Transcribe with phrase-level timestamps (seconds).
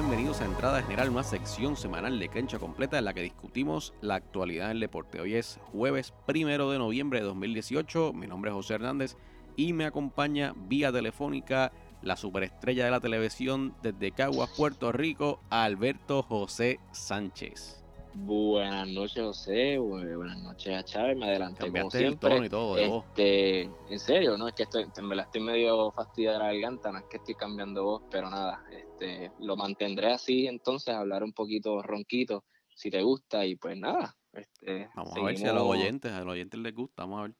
[0.00, 4.14] Bienvenidos a Entrada General, una sección semanal de cancha completa en la que discutimos la
[4.14, 5.20] actualidad del deporte.
[5.20, 8.14] Hoy es jueves primero de noviembre de 2018.
[8.14, 9.18] Mi nombre es José Hernández
[9.56, 16.22] y me acompaña vía telefónica la superestrella de la televisión desde Caguas, Puerto Rico, Alberto
[16.22, 17.84] José Sánchez.
[18.14, 19.78] Buenas noches, José.
[19.78, 21.16] Buenas noches a Chávez.
[21.16, 22.08] Me adelanté como siempre.
[22.08, 23.04] El tono y todo de voz.
[23.06, 26.92] Este, en serio, no es que estoy, me la estoy medio fastidiada de la garganta,
[26.92, 31.32] no es que estoy cambiando voz, pero nada, este, lo mantendré así, entonces hablar un
[31.32, 34.16] poquito ronquito, si te gusta y pues nada.
[34.32, 37.22] Este, vamos a ver si a los oyentes, a los oyentes les gusta, vamos a
[37.22, 37.34] ver.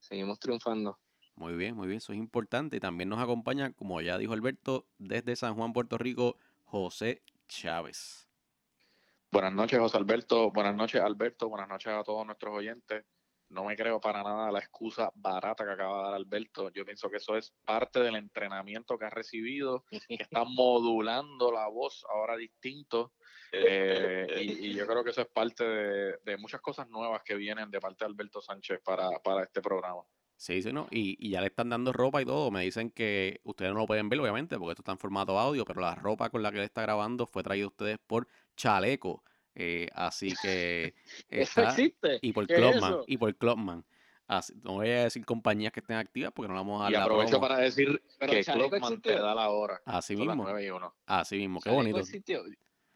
[0.00, 0.98] Seguimos triunfando.
[1.36, 2.76] Muy bien, muy bien, eso es importante.
[2.76, 8.28] Y también nos acompaña, como ya dijo Alberto, desde San Juan, Puerto Rico, José Chávez.
[9.34, 10.52] Buenas noches, José Alberto.
[10.52, 11.48] Buenas noches, Alberto.
[11.48, 13.04] Buenas noches a todos nuestros oyentes.
[13.48, 16.70] No me creo para nada la excusa barata que acaba de dar Alberto.
[16.70, 21.66] Yo pienso que eso es parte del entrenamiento que ha recibido, que está modulando la
[21.66, 23.12] voz ahora distinto.
[23.50, 27.80] Eh, y, yo creo que eso es parte de, muchas cosas nuevas que vienen de
[27.80, 29.10] parte de Alberto Sánchez para,
[29.42, 30.02] este programa.
[30.36, 30.86] Sí, sí, ¿no?
[30.92, 32.52] Y, y, ya le están dando ropa y todo.
[32.52, 35.64] Me dicen que ustedes no lo pueden ver, obviamente, porque esto está en formato audio,
[35.64, 39.22] pero la ropa con la que él está grabando fue traída a ustedes por Chaleco.
[39.54, 40.94] Eh, así que.
[41.28, 42.18] ¿Eso existe?
[42.22, 42.98] Y por Clubman.
[43.06, 43.84] Y por Clubman.
[44.62, 47.40] no voy a decir compañías que estén activas porque no vamos a dar Y aprovecho
[47.40, 49.80] para decir que Clubman te da la hora.
[49.84, 50.46] Así mismo.
[51.06, 51.98] Así mismo, qué bonito.
[51.98, 52.42] Existió?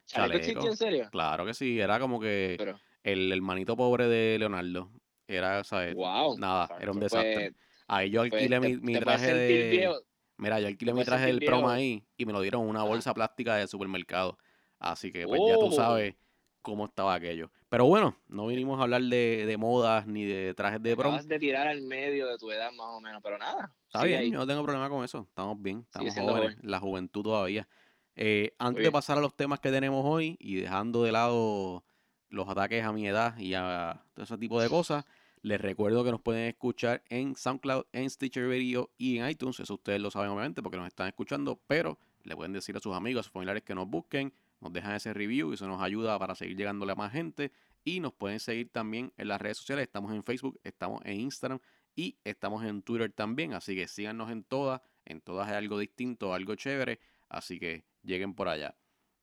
[0.05, 1.09] ¿Chaleco existió en serio?
[1.11, 2.57] Claro que sí, era como que
[3.03, 4.91] el hermanito pobre de Leonardo.
[5.27, 5.93] Era, ¿sabes?
[5.93, 6.39] Wow.
[6.39, 7.51] Nada, era un desastre.
[7.51, 7.53] Pues,
[7.87, 9.95] ahí yo alquilé pues, mi, traje de.
[10.37, 13.13] Mira, yo alquilé mi traje del promo ahí y me lo dieron en una bolsa
[13.13, 14.39] plástica de supermercado.
[14.79, 15.71] Así que, pues ya tú oh.
[15.71, 16.15] sabes
[16.61, 17.51] cómo estaba aquello.
[17.69, 21.19] Pero bueno, no vinimos a hablar de, de modas ni de trajes de prom.
[21.19, 23.73] de tirar al medio de tu edad más o menos, pero nada.
[23.87, 25.25] Está bien, yo no tengo problema con eso.
[25.27, 27.67] Estamos bien, estamos jóvenes, la juventud todavía.
[28.15, 31.85] Eh, antes de pasar a los temas que tenemos hoy y dejando de lado
[32.29, 35.05] los ataques a mi edad y a todo ese tipo de cosas,
[35.41, 39.59] les recuerdo que nos pueden escuchar en SoundCloud, en Stitcher Radio y en iTunes.
[39.59, 42.95] Eso ustedes lo saben obviamente porque nos están escuchando, pero le pueden decir a sus
[42.95, 46.17] amigos, a sus familiares que nos busquen nos dejan ese review y eso nos ayuda
[46.19, 47.51] para seguir llegándole a más gente.
[47.83, 49.83] Y nos pueden seguir también en las redes sociales.
[49.83, 51.59] Estamos en Facebook, estamos en Instagram
[51.95, 53.53] y estamos en Twitter también.
[53.53, 54.81] Así que síganos en todas.
[55.05, 56.99] En todas hay algo distinto, algo chévere.
[57.29, 58.75] Así que lleguen por allá.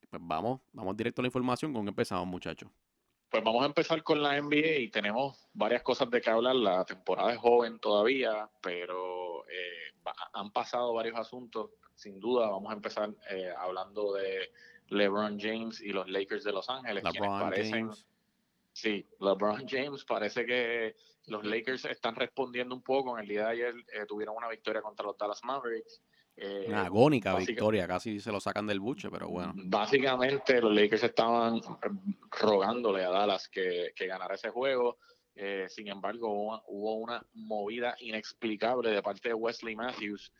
[0.08, 1.72] Pues vamos, vamos directo a la información.
[1.72, 2.70] ¿Con qué empezamos, muchachos?
[3.28, 6.54] Pues vamos a empezar con la NBA y tenemos varias cosas de que hablar.
[6.54, 9.92] La temporada es joven todavía, pero eh,
[10.32, 11.70] han pasado varios asuntos.
[11.94, 14.50] Sin duda, vamos a empezar eh, hablando de
[14.88, 17.02] LeBron James y los Lakers de Los Ángeles.
[17.02, 18.06] LeBron parecen, James.
[18.72, 20.94] Sí, LeBron James parece que
[21.26, 23.16] los Lakers están respondiendo un poco.
[23.16, 26.02] En el día de ayer eh, tuvieron una victoria contra los Dallas Mavericks.
[26.36, 29.54] Eh, una agónica victoria, casi se lo sacan del buche, pero bueno.
[29.56, 31.60] Básicamente los Lakers estaban
[32.30, 34.98] rogándole a Dallas que, ganara ese juego.
[35.34, 40.32] Eh, sin embargo, hubo, una movida inexplicable de parte de Wesley Matthews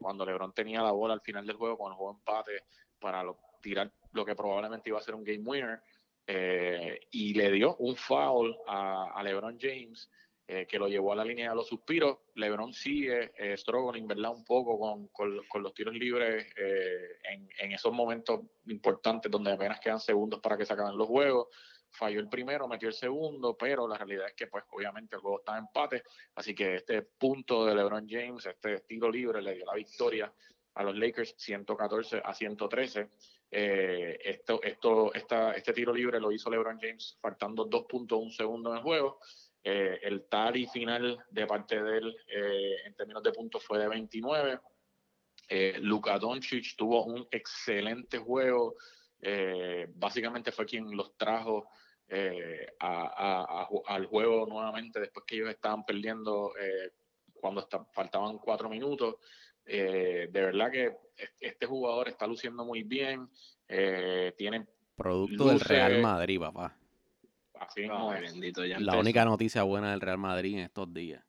[0.00, 2.64] cuando LeBron tenía la bola al final del juego con el juego empate
[2.98, 5.80] para los tirar lo que probablemente iba a ser un game winner
[6.26, 10.10] eh, y le dio un foul a, LeBron James
[10.46, 12.18] eh, que lo llevó a la línea de los suspiros.
[12.34, 14.32] LeBron sigue eh, struggling, ¿verdad?
[14.32, 19.80] Un poco con, con, los tiros libres eh, en, en, esos momentos importantes donde apenas
[19.80, 21.48] quedan segundos para que se acaben los juegos.
[21.90, 25.38] Falló el primero, metió el segundo, pero la realidad es que, pues, obviamente el juego
[25.38, 26.02] está en empate.
[26.34, 30.32] Así que este punto de LeBron James, este tiro libre, le dio la victoria
[30.74, 33.08] a los Lakers 114 a 113.
[33.54, 38.78] Eh, esto, esto, esta, este tiro libre lo hizo LeBron James faltando 2.1 segundos en
[38.78, 39.20] el juego.
[39.62, 43.88] Eh, el tari final de parte de él eh, en términos de puntos fue de
[43.88, 44.58] 29.
[45.80, 48.74] Luka Doncic tuvo un excelente juego.
[49.96, 51.68] básicamente fue quien los trajo
[52.78, 56.54] al juego nuevamente después que ellos estaban perdiendo
[57.34, 59.16] cuando faltaban cuatro minutos.
[59.66, 60.96] Eh, de verdad que
[61.40, 63.28] este jugador está luciendo muy bien.
[63.68, 64.66] Eh, tiene
[64.96, 66.76] producto del Real Madrid, papá.
[67.54, 71.24] Así no, bendito, ya La única noticia buena del Real Madrid en estos días.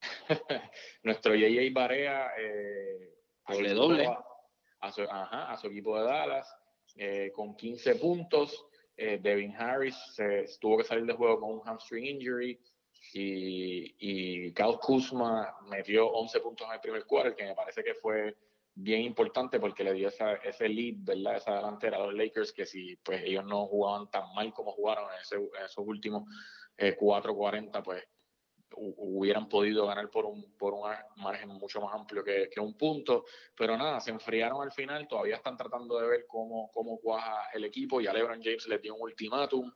[1.02, 3.14] Nuestro JJ Barea eh,
[3.48, 4.08] doble doble
[4.80, 6.54] a su, ajá, a su equipo de Dallas
[6.96, 8.66] eh, con 15 puntos.
[8.96, 9.96] Eh, Devin Harris
[10.60, 12.60] tuvo que salir de juego con un hamstring injury
[13.12, 17.94] y, y Kyle Kuzma metió 11 puntos en el primer quarter, que me parece que
[17.94, 18.36] fue
[18.80, 21.36] bien importante porque le dio esa, ese lead, ¿verdad?
[21.36, 25.08] Esa delantera a los Lakers, que si pues ellos no jugaban tan mal como jugaron
[25.12, 26.24] en, esos últimos
[26.76, 28.04] eh, 4.40, pues
[28.76, 33.24] hubieran podido ganar por un, por un margen mucho más amplio que, un punto,
[33.56, 37.64] pero nada, se enfriaron al final, todavía están tratando de ver cómo, cómo cuaja el
[37.64, 39.72] equipo, ya LeBron James les dio un ultimátum,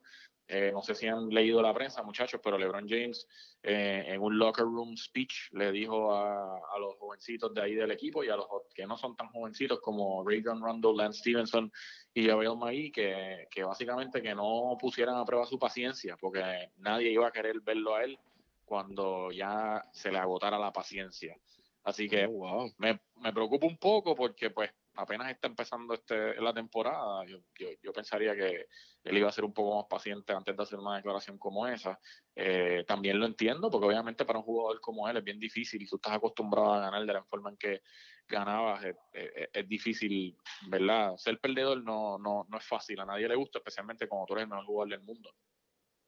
[0.49, 3.27] eh, no sé si han leído la prensa, muchachos, pero LeBron James
[3.63, 8.25] eh, en un locker room speech le dijo a, los jovencitos de ahí del equipo
[8.25, 11.73] y a los que no son tan jovencitos como Reagan Rondo, Lance Stevenson
[12.13, 17.11] y Javier Magui que, que básicamente que no pusieran a prueba su paciencia porque nadie
[17.11, 18.19] iba a querer verlo a él
[18.65, 21.37] cuando ya se le agotara la paciencia.
[21.85, 26.53] Así que oh, me, me preocupa un poco porque pues apenas está empezando este, la
[26.53, 27.39] temporada, yo,
[27.83, 28.67] yo, pensaría que
[29.05, 31.99] él iba a ser un poco más paciente antes de hacer una declaración como esa.
[32.35, 35.87] Eh, también lo entiendo, porque obviamente para un jugador como él es bien difícil y
[35.87, 37.83] tú estás acostumbrado a ganar de la forma en que
[38.29, 40.37] ganabas, es, difícil,
[40.69, 41.17] ¿verdad?
[41.17, 44.45] Ser perdedor no, no, no es fácil, a nadie le gusta, especialmente cuando tú eres
[44.45, 45.35] el mejor jugador del mundo.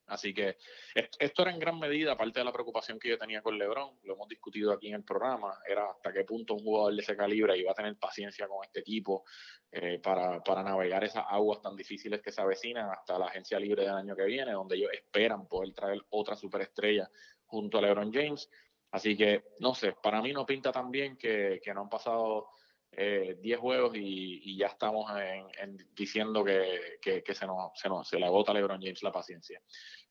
[0.07, 0.57] Así que
[0.93, 4.13] esto era en gran medida parte de la preocupación que yo tenía con LeBron, lo
[4.13, 7.57] hemos discutido aquí en el programa, era hasta qué punto un jugador de ese calibre
[7.57, 9.23] iba a tener paciencia con este equipo
[9.71, 13.81] eh, para, para, navegar esas aguas tan difíciles que se avecinan hasta la agencia libre
[13.81, 17.09] del año que viene, donde ellos esperan poder traer otra superestrella
[17.45, 18.47] junto a LeBron James.
[18.91, 22.49] Así que, no sé, para mí no pinta tan bien que, que no han pasado
[22.97, 25.11] 10 eh, juegos y, ya estamos
[25.59, 29.61] en, diciendo que, se, nos, se, nos, se le agota a LeBron James la paciencia.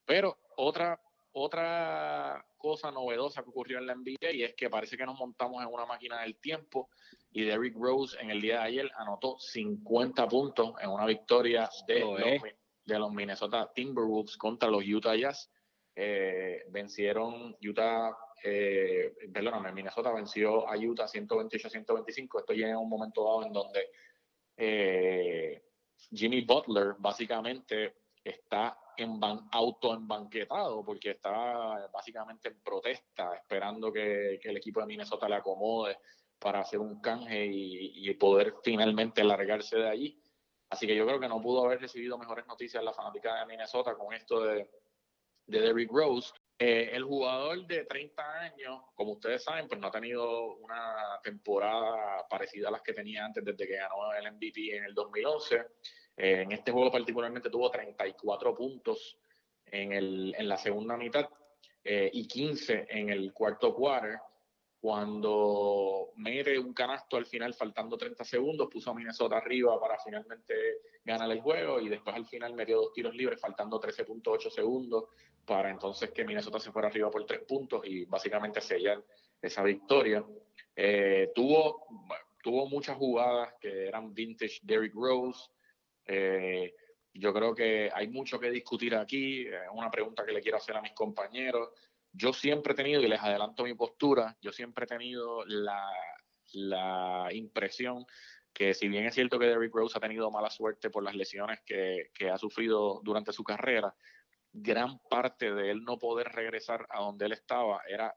[0.05, 1.01] Pero otra,
[1.33, 5.63] otra cosa novedosa que ocurrió en la NBA y es que parece que nos montamos
[5.63, 6.91] en una máquina del tiempo
[7.33, 12.01] y Derrick Rose en el día de ayer anotó 50 puntos en una victoria de,
[12.01, 12.21] los,
[12.85, 15.51] de los Minnesota Timberwolves contra los Utah Jazz.
[15.97, 18.17] Eh, vencieron Utah
[18.47, 22.41] eh, perdóname, Minnesota venció a Utah 128-125.
[22.41, 23.91] Esto llega en un momento dado en donde
[24.55, 25.65] eh,
[26.13, 34.57] Jimmy Butler básicamente está en ban autoembanquetado porque está básicamente en protesta, esperando que, el
[34.59, 35.97] equipo de Minnesota le acomode
[36.39, 40.23] para hacer un canje y, y, poder finalmente largarse de allí.
[40.69, 43.95] Así que yo creo que no pudo haber recibido mejores noticias la fanática de Minnesota
[43.95, 44.69] con esto de,
[45.47, 46.31] de Derrick Rose.
[46.57, 52.27] Eh, el jugador de 30 años, como ustedes saben, pues no ha tenido una temporada
[52.29, 55.57] parecida a las que tenía antes desde que ganó el MVP en el 2011.
[56.17, 59.19] Eh, en este juego particularmente tuvo 34 puntos
[59.67, 61.29] en, el, en la segunda mitad
[61.83, 64.19] eh, y 15 en el cuarto quarter.
[64.79, 70.55] Cuando mete un canasto al final, faltando 30 segundos, puso a Minnesota arriba para finalmente
[71.03, 75.05] ganar el juego y después al final metió dos tiros libres, faltando 13.8 segundos
[75.45, 79.03] para entonces que Minnesota se fuera arriba por tres puntos y básicamente sellar
[79.41, 80.25] esa victoria.
[80.75, 81.87] Eh, tuvo,
[82.43, 85.51] tuvo muchas jugadas que eran vintage Derrick Rose.
[86.07, 86.75] Eh,
[87.13, 89.47] yo creo que hay mucho que discutir aquí.
[89.47, 91.71] Es una pregunta que le quiero hacer a mis compañeros.
[92.13, 95.85] Yo siempre he tenido, y les adelanto mi postura, yo siempre he tenido la,
[96.53, 98.07] la impresión
[98.53, 101.59] que si bien es cierto que Derrick Rose ha tenido mala suerte por las lesiones
[101.67, 103.93] que, que ha sufrido durante su carrera,
[104.55, 108.15] gran parte de él no poder regresar a donde él estaba era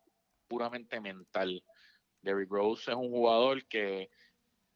[0.48, 1.63] puramente mental.
[2.22, 4.10] Derrick Rose es un jugador que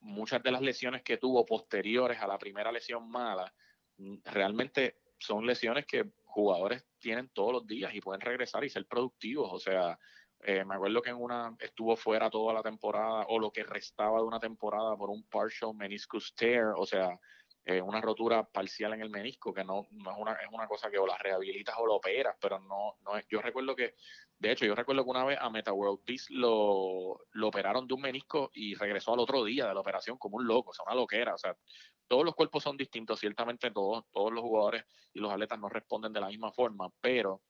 [0.00, 3.54] muchas de las lesiones que tuvo posteriores a la primera lesión mala,
[3.98, 8.86] mm, realmente son lesiones que jugadores tienen todos los días y pueden regresar y ser
[8.86, 9.50] productivos.
[9.52, 9.96] O sea,
[10.40, 14.18] eh, me acuerdo que en una estuvo fuera toda la temporada o lo que restaba
[14.18, 17.16] de una temporada por un partial meniscus tear, o sea,
[17.64, 20.90] eh, una rotura parcial en el menisco, que no, no, es, una, es una cosa
[20.90, 23.24] que o la rehabilitas o lo operas, pero no, no es.
[23.28, 23.94] Yo recuerdo que,
[24.38, 27.94] de hecho, yo recuerdo que una vez a Meta World Peace lo, lo operaron de
[27.94, 30.84] un menisco y regresó al otro día de la operación como un loco, o sea,
[30.86, 31.34] una loquera.
[31.34, 31.56] O sea,
[32.08, 36.12] todos los cuerpos son distintos, ciertamente todos, todos los jugadores y los atletas no responden
[36.12, 37.42] de la misma forma, pero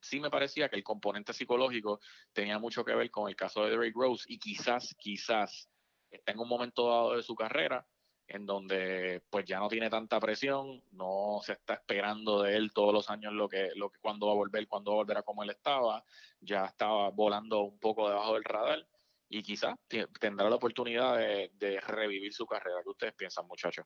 [0.00, 2.00] sí me parecía que el componente psicológico
[2.32, 5.70] tenía mucho que ver con el caso de Derrick Rose y quizás, quizás
[6.10, 7.86] está en un momento dado de su carrera
[8.26, 12.92] en donde pues ya no tiene tanta presión, no se está esperando de él todos
[12.92, 15.22] los años lo que, lo que cuando va a volver, cuando va a volver a
[15.22, 16.04] como él estaba,
[16.40, 18.86] ya estaba volando un poco debajo del radar
[19.28, 19.76] y quizás
[20.20, 22.80] tendrá la oportunidad de, revivir su carrera.
[22.82, 23.84] ¿Qué ustedes piensan, muchachos?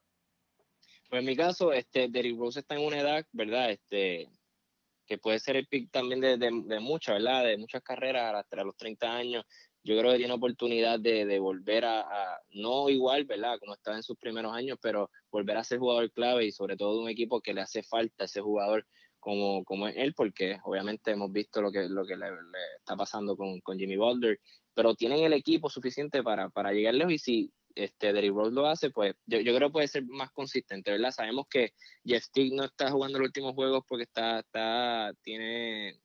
[1.09, 3.71] Pues en mi caso, este, Derrick Rose está en una edad, ¿verdad?
[3.71, 4.29] Este,
[5.07, 7.45] que puede ser el pick también de, de, de muchas, ¿verdad?
[7.45, 9.45] De muchas carreras hasta los 30 años
[9.85, 12.07] yo creo que tiene oportunidad de, volver a,
[12.51, 13.59] no igual, ¿verdad?
[13.59, 16.95] Como estaba en sus primeros años, pero volver a ser jugador clave y sobre todo
[16.95, 18.87] de un equipo que le hace falta ese jugador
[19.21, 22.27] como, como él, porque obviamente hemos visto lo que, lo que le,
[22.79, 24.41] está pasando con, Jimmy Butler,
[24.75, 28.67] pero tienen el equipo suficiente para, para llegar lejos y si este Derrick Rose lo
[28.67, 31.13] hace, pues yo, yo, creo que puede ser más consistente, ¿verdad?
[31.13, 31.73] Sabemos que
[32.05, 36.01] Jeff Stick no está jugando los últimos juegos porque está, está, tiene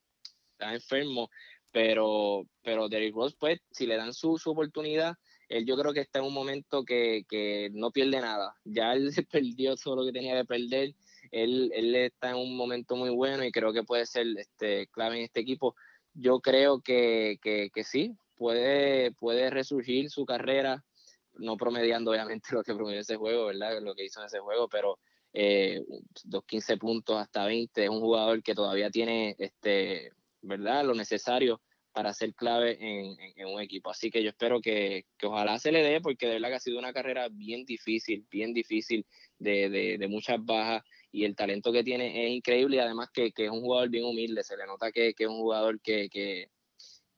[0.54, 1.30] está enfermo,
[1.74, 5.16] pero, pero Derrick Rose, pues, si le dan su, su oportunidad,
[5.50, 8.56] él yo creo que está en un momento que, que, no pierde nada.
[8.64, 10.94] Ya él perdió todo lo que tenía que perder.
[11.32, 15.18] Él, él está en un momento muy bueno y creo que puede ser este, clave
[15.18, 15.76] en este equipo.
[16.14, 20.86] Yo creo que, que, que sí, puede, puede resurgir su carrera,
[21.34, 23.82] no promediando obviamente lo que promedió ese juego, ¿verdad?
[23.82, 25.00] Lo que hizo en ese juego, pero
[25.34, 25.84] eh,
[26.24, 30.12] dos 15 puntos hasta 20, es un jugador que todavía tiene, este,
[30.44, 30.86] ¿verdad?
[30.86, 31.62] Lo necesario
[31.94, 33.92] para ser clave en, un equipo.
[33.92, 36.80] Así que yo espero que, ojalá se le dé, porque de verdad que ha sido
[36.80, 39.06] una carrera bien difícil, bien difícil,
[39.38, 43.50] de, de, muchas bajas, y el talento que tiene es increíble, y además que, es
[43.50, 46.50] un jugador bien humilde, se le nota que, es un jugador que, que,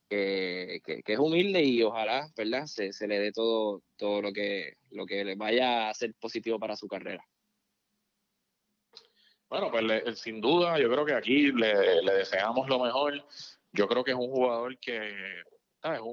[0.10, 2.66] es humilde y ojalá, ¿verdad?
[2.66, 6.60] Se, se, le dé todo, todo lo que, lo que le vaya a ser positivo
[6.60, 7.26] para su carrera.
[9.60, 13.26] Bueno, pues sin duda, yo creo que aquí le, le deseamos lo mejor
[13.76, 15.44] yo creo que es un jugador que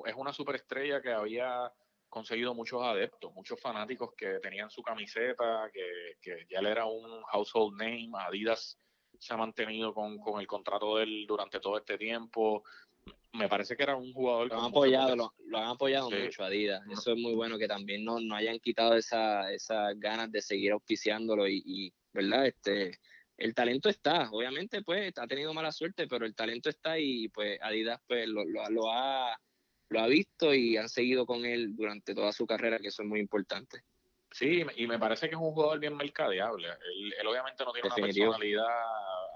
[0.05, 1.73] es una superestrella que había
[2.09, 7.23] conseguido muchos adeptos, muchos fanáticos que tenían su camiseta, que, que ya él era un
[7.23, 8.79] household name, Adidas
[9.19, 12.65] se ha mantenido con, con el contrato de él durante todo este tiempo.
[13.33, 14.49] Me parece que era un jugador...
[14.49, 16.83] Lo han apoyado, lo, han apoyado mucho Adidas.
[16.91, 20.73] Eso es muy bueno que también no, no hayan quitado esas esa ganas de seguir
[20.73, 22.47] auspiciándolo y, y, ¿verdad?
[22.47, 22.99] Este,
[23.37, 27.59] el talento está, obviamente pues ha tenido mala suerte, pero el talento está y pues
[27.62, 29.39] Adidas pues lo, lo, ha,
[29.89, 33.09] lo ha visto y han seguido con él durante toda su carrera, que eso es
[33.09, 33.83] muy importante.
[34.31, 36.69] Sí, y me parece que es un jugador bien mercadeable.
[37.19, 38.67] Él, obviamente no tiene una personalidad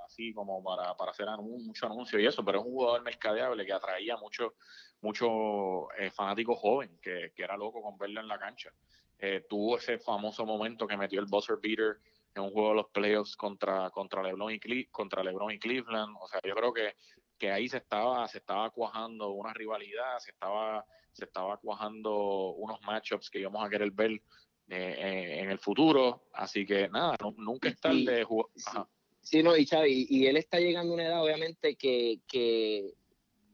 [0.06, 3.72] así como para, para hacer mucho anuncio y eso, pero es un jugador mercadeable que
[3.72, 4.54] atraía mucho,
[5.02, 8.72] mucho eh, fanático joven que, que, era loco con verlo en la cancha.
[9.18, 11.98] Eh, tuvo ese famoso momento que metió el buzzer beater
[12.36, 16.16] en un juego de los playoffs contra, contra, LeBron, y contra LeBron y Cleveland.
[16.20, 16.94] O sea, yo creo que,
[17.38, 22.80] que ahí se estaba, se estaba cuajando una rivalidad, se estaba, se estaba cuajando unos
[22.82, 24.20] matchups que íbamos a querer ver
[24.68, 26.28] eh, en el futuro.
[26.32, 28.50] Así que nada, nunca es tarde de jugar.
[29.22, 32.94] Sí, no, y Xavi, y él está llegando a una edad, obviamente, que, que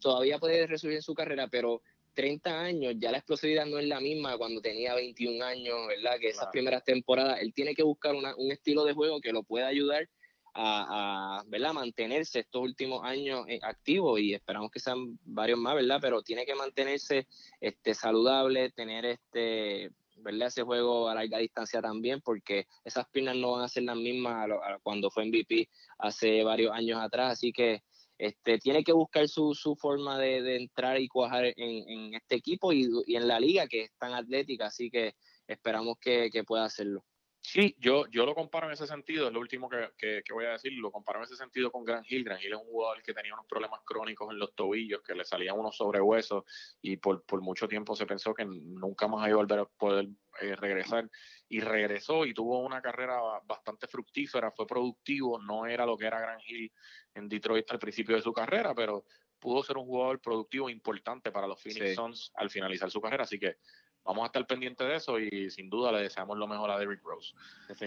[0.01, 1.83] todavía puede resolver su carrera, pero
[2.15, 6.19] 30 años, ya la explosividad no es la misma cuando tenía 21 años, ¿verdad?
[6.21, 9.67] Que esas primeras temporadas, él tiene que buscar un estilo de juego que lo pueda
[9.69, 10.09] ayudar
[10.55, 11.73] a, ¿verdad?
[11.73, 15.99] mantenerse estos últimos años eh, activos y esperamos que sean varios más, ¿verdad?
[16.01, 17.27] Pero tiene que mantenerse
[17.61, 20.49] este, saludable, tener este, ¿verdad?
[20.49, 24.49] Ese juego a larga distancia también, porque esas piernas no van a ser las mismas
[24.83, 27.83] cuando fue MVP hace varios años atrás, así que
[28.23, 32.89] este, tiene que buscar su, su forma de, entrar y cuajar en, este equipo y,
[33.09, 35.17] en la liga que es tan atlética, así que
[35.49, 37.05] esperamos que, pueda hacerlo.
[37.45, 40.73] Sí, yo, yo lo comparo en ese sentido, es lo último que, voy a decir,
[40.75, 42.23] lo comparo en ese sentido con Gran Hill.
[42.23, 45.25] Gran Hill es un jugador que tenía unos problemas crónicos en los tobillos, que le
[45.25, 46.45] salían unos sobrehuesos
[46.81, 50.09] y por, por mucho tiempo se pensó que nunca más iba a volver a poder
[50.41, 51.11] eh, regresar
[51.49, 56.21] y regresó y tuvo una carrera bastante fructífera, fue productivo, no era lo que era
[56.21, 56.73] Gran Hill
[57.15, 59.05] en Detroit al principio de su carrera, pero
[59.41, 63.41] pudo ser un jugador productivo importante para los Phoenix Suns al finalizar su carrera, así
[63.41, 63.57] que
[64.05, 67.03] vamos a estar pendientes de eso y sin duda le deseamos lo mejor a Derrick
[67.03, 67.35] Rose.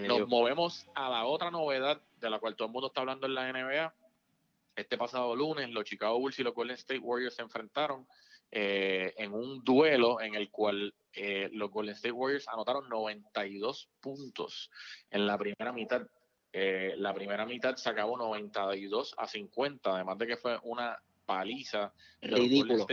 [0.06, 3.34] Nos movemos a la otra novedad de la cual todo el mundo está hablando en
[3.34, 3.94] la NBA.
[4.76, 8.06] Este pasado lunes los Chicago Bulls y los Golden State Warriors se enfrentaron
[8.50, 14.70] eh, en un duelo en el cual eh, los Golden State Warriors anotaron 92 puntos
[15.10, 16.06] en la primera mitad
[16.58, 21.92] eh, la primera mitad se acabó 92 a 50, además de que fue una paliza.
[22.22, 22.86] Ridículo.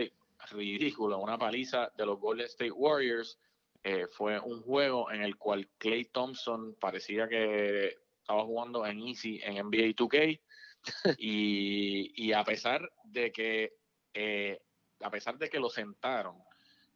[0.52, 3.40] Ridículo, una paliza de los Golden State Warriors.
[3.84, 9.40] Eh, fue un juego en el cual Clay Thompson parecía que estaba jugando en Easy
[9.44, 10.42] en NBA 2K.
[11.18, 13.74] y, a pesar de que
[14.14, 14.62] eh,
[15.00, 16.38] a pesar de que lo sentaron,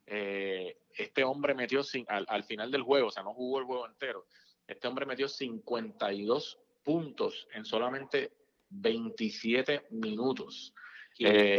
[0.05, 3.85] este hombre metió sin, al, al, final del juego, o sea, no jugó el juego
[3.85, 4.25] entero,
[4.67, 8.31] este hombre metió 52 puntos en solamente
[8.69, 10.73] 27 minutos.
[11.19, 11.57] Eh,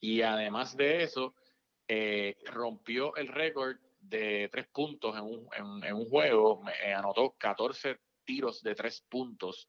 [0.00, 1.34] y además de eso,
[1.86, 5.48] eh, rompió el récord de tres puntos en un,
[5.84, 9.68] en, un juego, eh, anotó 14 tiros de tres puntos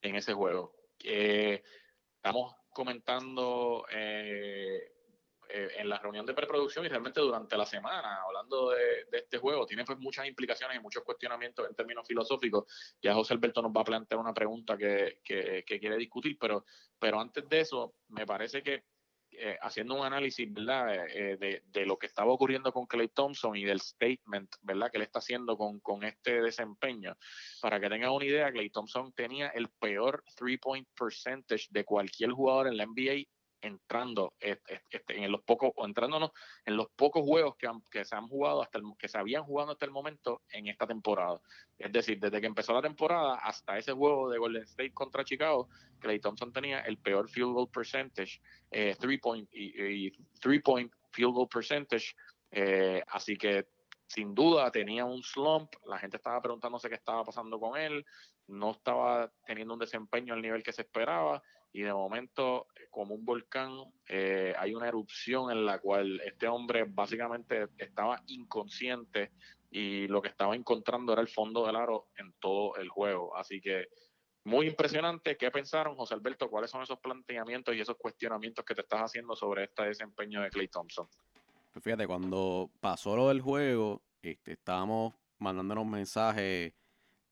[0.00, 0.74] en ese juego.
[0.98, 3.84] estamos comentando
[5.54, 9.66] eh, en la reunión de preproducción y realmente durante la semana, hablando de, este juego,
[9.66, 12.64] tiene pues muchas implicaciones y muchos cuestionamientos en términos filosóficos.
[13.02, 16.64] Ya José Alberto nos va a plantear una pregunta que, quiere discutir, pero,
[16.98, 18.84] pero antes de eso, me parece que
[19.32, 21.06] eh, haciendo un análisis ¿verdad?
[21.08, 24.90] Eh, de, lo que estaba ocurriendo con Clay Thompson y del statement ¿verdad?
[24.90, 27.16] que él está haciendo con, con este desempeño.
[27.60, 32.68] Para que tengan una idea, Clay Thompson tenía el peor three-point percentage de cualquier jugador
[32.68, 33.26] en la NBA
[33.62, 38.80] entrando este, en los pocos o en los pocos juegos que, se han jugado hasta
[38.98, 41.40] que se habían jugado hasta el momento en esta temporada.
[41.78, 45.68] Es decir, desde que empezó la temporada hasta ese juego de Golden State contra Chicago,
[46.00, 48.40] Clay Thompson tenía el peor field goal percentage,
[48.70, 52.14] eh, three point y, three point field goal percentage.
[52.50, 53.66] Eh, así que
[54.12, 58.04] sin duda tenía un slump, la gente estaba preguntándose qué estaba pasando con él,
[58.46, 61.42] no estaba teniendo un desempeño al nivel que se esperaba
[61.72, 63.72] y de momento, como un volcán,
[64.06, 69.32] eh, hay una erupción en la cual este hombre básicamente estaba inconsciente
[69.70, 73.34] y lo que estaba encontrando era el fondo del aro en todo el juego.
[73.34, 73.86] Así que
[74.44, 75.38] muy impresionante.
[75.38, 76.50] ¿Qué pensaron, José Alberto?
[76.50, 80.50] ¿Cuáles son esos planteamientos y esos cuestionamientos que te estás haciendo sobre este desempeño de
[80.50, 81.08] Clay Thompson?
[81.72, 86.74] Pues fíjate, cuando pasó lo del juego, este, estábamos mandándonos mensajes,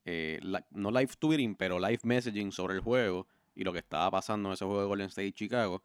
[0.04, 4.48] eh, no live tweeting, pero live messaging sobre el juego y lo que estaba pasando
[4.48, 5.82] en ese juego de Golden State Chicago.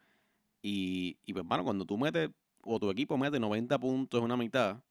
[0.61, 2.29] Y, y pues, bueno, cuando tú metes,
[2.63, 4.81] o tu equipo mete 90 puntos en una mitad,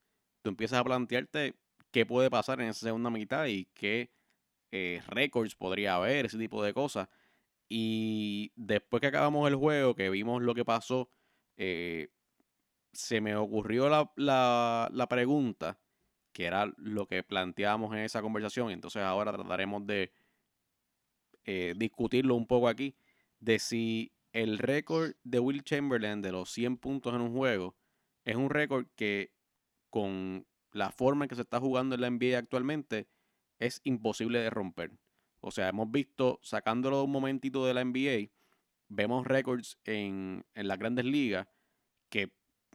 [0.42, 1.54] tú empiezas a plantearte
[1.90, 4.10] qué puede pasar en esa segunda mitad y qué
[4.72, 7.08] eh, récords podría haber, ese tipo de cosas.
[7.68, 11.08] Y después que acabamos el juego, que vimos lo que pasó,
[11.56, 12.08] eh,
[12.94, 15.78] se me ocurrió la, la, la, pregunta,
[16.32, 18.70] que era lo que planteábamos en esa conversación.
[18.70, 20.12] Entonces ahora trataremos de
[21.44, 22.96] eh, discutirlo un poco aquí,
[23.38, 27.76] de si el récord de Will Chamberlain de los 100 puntos en un juego
[28.24, 29.32] es un récord que
[29.90, 33.08] con la forma en que se está jugando en la NBA actualmente
[33.58, 34.92] es imposible de romper.
[35.40, 38.30] O sea, hemos visto, sacándolo un momentito de la NBA,
[38.88, 41.46] vemos récords en, en las grandes ligas
[42.08, 42.32] que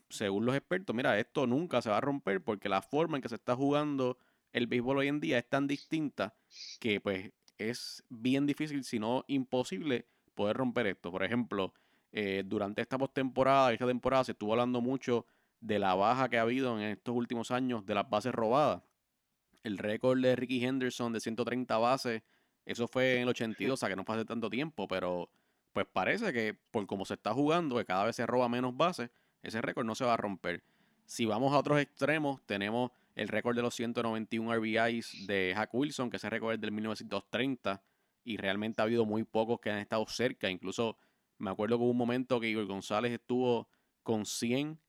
[0.10, 3.30] según los expertos, mira, esto nunca se va a romper porque la forma en que
[3.30, 4.18] se está jugando
[4.52, 6.36] el béisbol hoy en día es tan distinta
[6.80, 11.12] que pues es bien difícil, si no imposible, poder romper esto.
[11.12, 11.74] Por ejemplo,
[12.12, 15.26] eh, durante esta postemporada, esta temporada, se estuvo hablando mucho
[15.60, 18.82] de la baja que ha habido en estos últimos años de las bases robadas.
[19.64, 22.24] El récord de Ricky Henderson de 130 bases,
[22.66, 25.30] eso fue en el 82, o sea que no fue hace tanto tiempo, pero
[25.74, 29.10] pues parece que por cómo se está jugando, que cada vez se roba menos bases,
[29.42, 30.64] ese récord no se va a romper.
[31.06, 36.10] Si vamos a otros extremos, tenemos el récord de los 191 RBIs de Hack Wilson,
[36.10, 37.82] que ese récord es del 1930,
[38.24, 40.50] y realmente ha habido muy pocos que han estado cerca.
[40.50, 40.98] Incluso
[41.38, 43.68] me acuerdo que hubo un momento que Igor González estuvo
[44.04, 44.80] con 100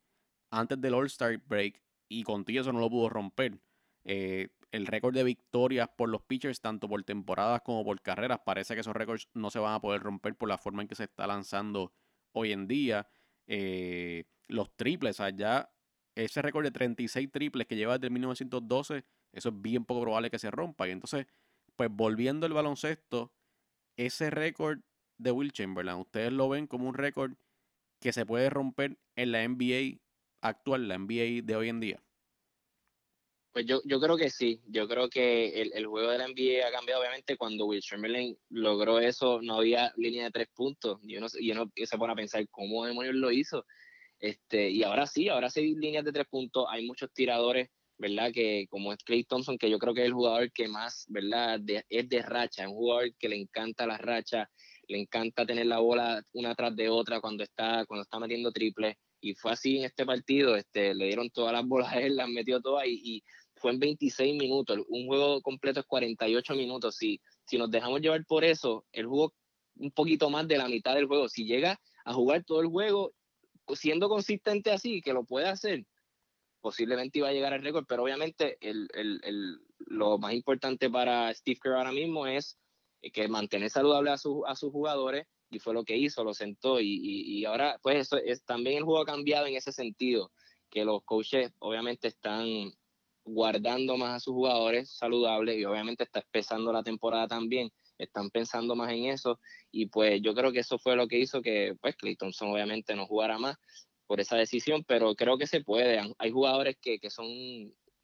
[0.50, 3.58] antes del All-Star Break y contigo eso no lo pudo romper.
[4.04, 8.74] Eh, el récord de victorias por los pitchers, tanto por temporadas como por carreras, parece
[8.74, 11.04] que esos récords no se van a poder romper por la forma en que se
[11.04, 11.92] está lanzando
[12.32, 13.08] hoy en día.
[13.52, 15.72] Eh, los triples, allá
[16.14, 20.38] ese récord de 36 triples que lleva desde 1912, eso es bien poco probable que
[20.38, 20.86] se rompa.
[20.86, 21.26] Y entonces,
[21.74, 23.32] pues volviendo el baloncesto,
[23.96, 24.78] ese récord
[25.18, 27.32] de Will Chamberlain, ¿ustedes lo ven como un récord
[28.00, 30.00] que se puede romper en la NBA
[30.42, 32.02] actual, la NBA de hoy en día?
[33.52, 36.70] Pues yo, yo creo que sí, yo creo que el, juego de la NBA ha
[36.70, 41.26] cambiado, obviamente cuando Will Chamberlain logró eso no había línea de tres puntos, y uno,
[41.34, 43.66] y uno se pone a pensar cómo demonios lo hizo,
[44.20, 48.30] este, y ahora sí, ahora sí hay líneas de tres puntos, hay muchos tiradores, ¿verdad?
[48.32, 51.60] Que como es Clay Thompson, que yo creo que es el jugador que más, ¿verdad?
[51.88, 54.48] es de racha, es un jugador que le encanta la racha,
[54.88, 58.98] le encanta tener la bola una tras de otra cuando está, cuando está metiendo triple.
[59.20, 62.28] Y fue así en este partido, este, le dieron todas las bolas a él, las
[62.28, 63.24] metió todas y, y
[63.56, 64.78] fue en 26 minutos.
[64.88, 66.96] Un juego completo es 48 minutos.
[66.96, 69.34] Si, si nos dejamos llevar por eso, él jugó
[69.76, 71.28] un poquito más de la mitad del juego.
[71.28, 73.12] Si llega a jugar todo el juego
[73.74, 75.84] siendo consistente así, que lo puede hacer,
[76.60, 81.32] posiblemente iba a llegar al récord, pero obviamente el, el, el, lo más importante para
[81.34, 82.58] Steve Kerr ahora mismo es
[83.12, 86.80] que mantener saludable a, su, a sus jugadores y fue lo que hizo, lo sentó
[86.80, 90.30] y, y, ahora pues eso es, también el juego ha cambiado en ese sentido,
[90.70, 92.72] que los coaches obviamente están
[93.24, 98.74] guardando más a sus jugadores saludables y obviamente está empezando la temporada también están pensando
[98.74, 99.38] más en eso
[99.70, 103.06] y pues yo creo que eso fue lo que hizo que pues Clay obviamente no
[103.06, 103.58] jugara más
[104.10, 106.00] por esa decisión, pero creo que se puede.
[106.18, 107.28] Hay jugadores que, que son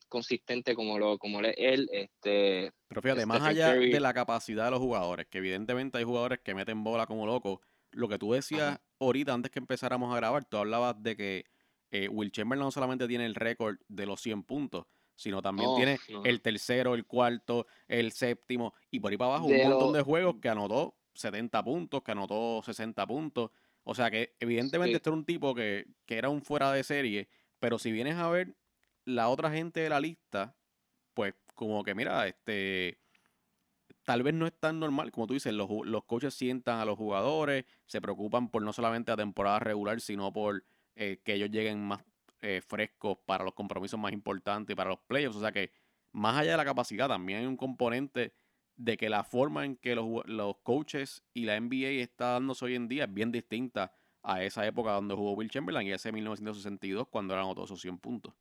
[0.09, 4.81] consistentes como lo como él este pero fíjate más allá de la capacidad de los
[4.81, 7.59] jugadores que evidentemente hay jugadores que meten bola como locos
[7.90, 11.45] lo que tú decías ahorita antes que empezáramos a grabar tú hablabas de que
[11.90, 15.99] eh, Will Chamberlain no solamente tiene el récord de los 100 puntos sino también tiene
[16.25, 20.37] el tercero, el cuarto, el séptimo y por ahí para abajo un montón de juegos
[20.40, 23.51] que anotó 70 puntos, que anotó 60 puntos.
[23.85, 27.29] O sea que evidentemente este era un tipo que, que era un fuera de serie,
[27.59, 28.55] pero si vienes a ver
[29.07, 30.55] la otra gente de la lista,
[31.14, 32.99] pues como que mira, este
[34.05, 36.97] tal vez no es tan normal, como tú dices, los, los coaches sientan a los
[36.97, 40.64] jugadores, se preocupan por no solamente la temporada regular, sino por
[40.95, 42.05] eh, que ellos lleguen más
[42.40, 45.37] eh, frescos para los compromisos más importantes para los playoffs.
[45.37, 45.73] O sea que
[46.12, 48.33] más allá de la capacidad, también hay un componente
[48.77, 52.75] de que la forma en que los, los coaches y la NBA está dándose hoy
[52.77, 53.92] en día es bien distinta
[54.23, 57.99] a esa época donde jugó Will Chamberlain y ese 1962 cuando eran todos esos 100
[57.99, 58.35] puntos.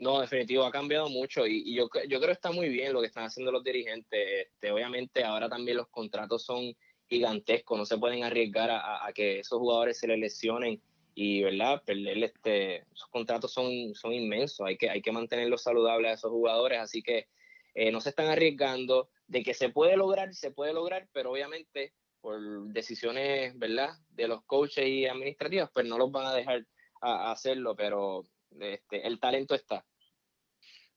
[0.00, 3.06] No, definitivo, ha cambiado mucho y, yo, yo creo que está muy bien lo que
[3.06, 4.46] están haciendo los dirigentes.
[4.46, 6.74] Este, obviamente ahora también los contratos son
[7.06, 10.80] gigantescos, no se pueden arriesgar a, que esos jugadores se les lesionen
[11.14, 13.68] y verdad perder este esos contratos son,
[14.12, 17.26] inmensos hay que mantenerlos saludables a esos jugadores así que
[17.74, 21.92] eh, no se están arriesgando de que se puede lograr se puede lograr pero obviamente
[22.20, 26.64] por decisiones verdad de los coaches y administrativas pues no los van a dejar
[27.00, 28.22] hacerlo pero
[28.60, 29.84] este el talento está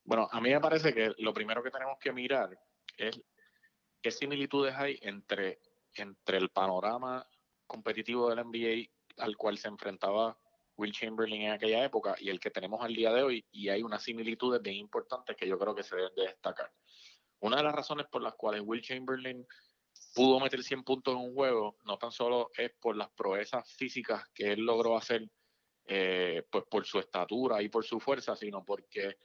[0.04, 2.58] bueno a mí me parece que lo primero que tenemos que mirar
[2.98, 3.22] es
[4.02, 5.60] qué similitudes hay entre
[5.96, 7.28] entre el panorama
[7.68, 10.38] competitivo del NBA al cual se enfrentaba
[10.78, 13.84] Will Chamberlain en aquella época y el que tenemos al día de hoy, y hay
[13.84, 16.72] unas similitudes bien importantes que yo creo que se deben de destacar.
[17.40, 19.46] Una de las razones por las cuales Will Chamberlain
[20.16, 24.24] pudo meter 100 puntos en un juego, no tan solo es por las proezas físicas
[24.34, 25.30] que él logró hacer,
[25.86, 29.18] eh, pues por su estatura y por su fuerza, sino porque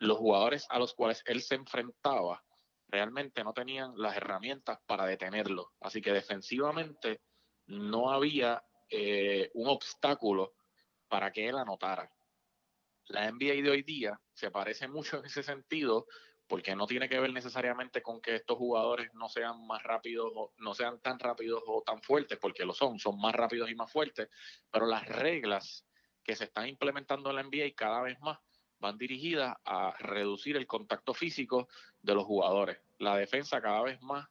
[0.00, 2.42] los jugadores a los cuales él se enfrentaba
[2.88, 5.72] realmente no tenían las herramientas para detenerlo.
[5.80, 7.20] Así que defensivamente
[7.66, 10.54] no había eh, un obstáculo
[11.06, 12.10] para que él anotara.
[13.06, 16.06] La NBA de hoy día se parece mucho en ese sentido
[16.48, 20.52] porque no tiene que ver necesariamente con que estos jugadores no sean más rápidos o
[20.58, 23.92] no sean tan rápidos o tan fuertes, porque lo son, son más rápidos y más
[23.92, 24.28] fuertes,
[24.68, 25.86] pero las reglas
[26.24, 28.38] que se están implementando en la NBA cada vez más
[28.80, 31.68] van dirigidas a reducir el contacto físico
[32.02, 32.78] de los jugadores.
[32.98, 34.26] La defensa cada vez más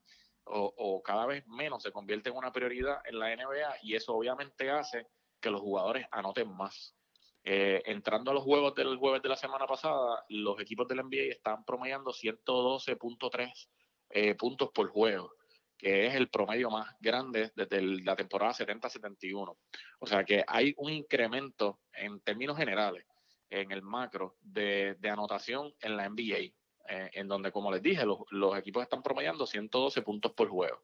[0.52, 4.72] o, cada vez menos se convierte en una prioridad en la NBA y eso obviamente
[4.72, 5.08] hace
[5.40, 6.96] que los jugadores anoten más.
[7.44, 11.32] Eh, entrando a los juegos del jueves de la semana pasada, los equipos del NBA
[11.32, 13.70] están promediando 112.3
[14.10, 15.32] eh, puntos por juego,
[15.78, 19.56] que es el promedio más grande desde la temporada 70-71.
[20.00, 23.06] O sea que hay un incremento en términos generales
[23.50, 26.54] en el macro de, de anotación en la NBA.
[26.92, 30.82] Eh, en donde, como les dije, los, equipos están promediando 112 puntos por juego.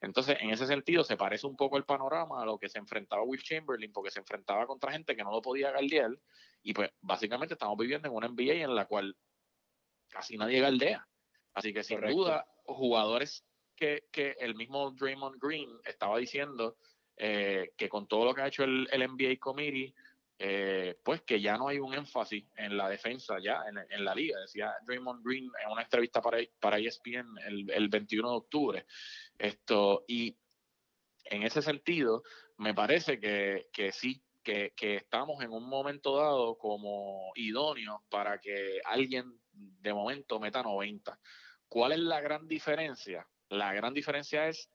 [0.00, 3.24] Entonces, en ese sentido, se parece un poco el panorama a lo que se enfrentaba
[3.24, 6.16] Will Chamberlain, porque se enfrentaba contra gente que no lo podía galdear,
[6.62, 9.16] y pues básicamente estamos viviendo en una NBA en la cual
[10.08, 11.04] casi nadie galdea.
[11.52, 13.44] Así que sin duda, jugadores
[13.74, 16.76] que, que, el mismo Draymond Green estaba diciendo
[17.16, 19.92] eh, que con todo lo que ha hecho el, el NBA Committee,
[20.42, 24.40] eh, pues que ya no hay un énfasis en la defensa ya en, la liga.
[24.40, 28.86] Decía Draymond Green en una entrevista para, para ESPN el, el 21 de octubre.
[29.38, 30.34] Esto, y
[31.26, 32.22] en ese sentido,
[32.56, 38.40] me parece que, que sí, que, que, estamos en un momento dado como idóneos para
[38.40, 41.20] que alguien de momento meta 90.
[41.68, 43.28] ¿Cuál es la gran diferencia?
[43.50, 44.70] La gran diferencia es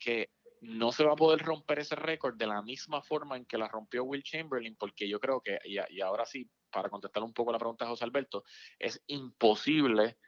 [0.00, 3.58] que no se va a poder romper ese récord de la misma forma en que
[3.58, 7.52] la rompió Will Chamberlain, porque yo creo que, y, ahora sí, para contestar un poco
[7.52, 8.44] la pregunta de José Alberto,
[8.78, 10.18] es imposible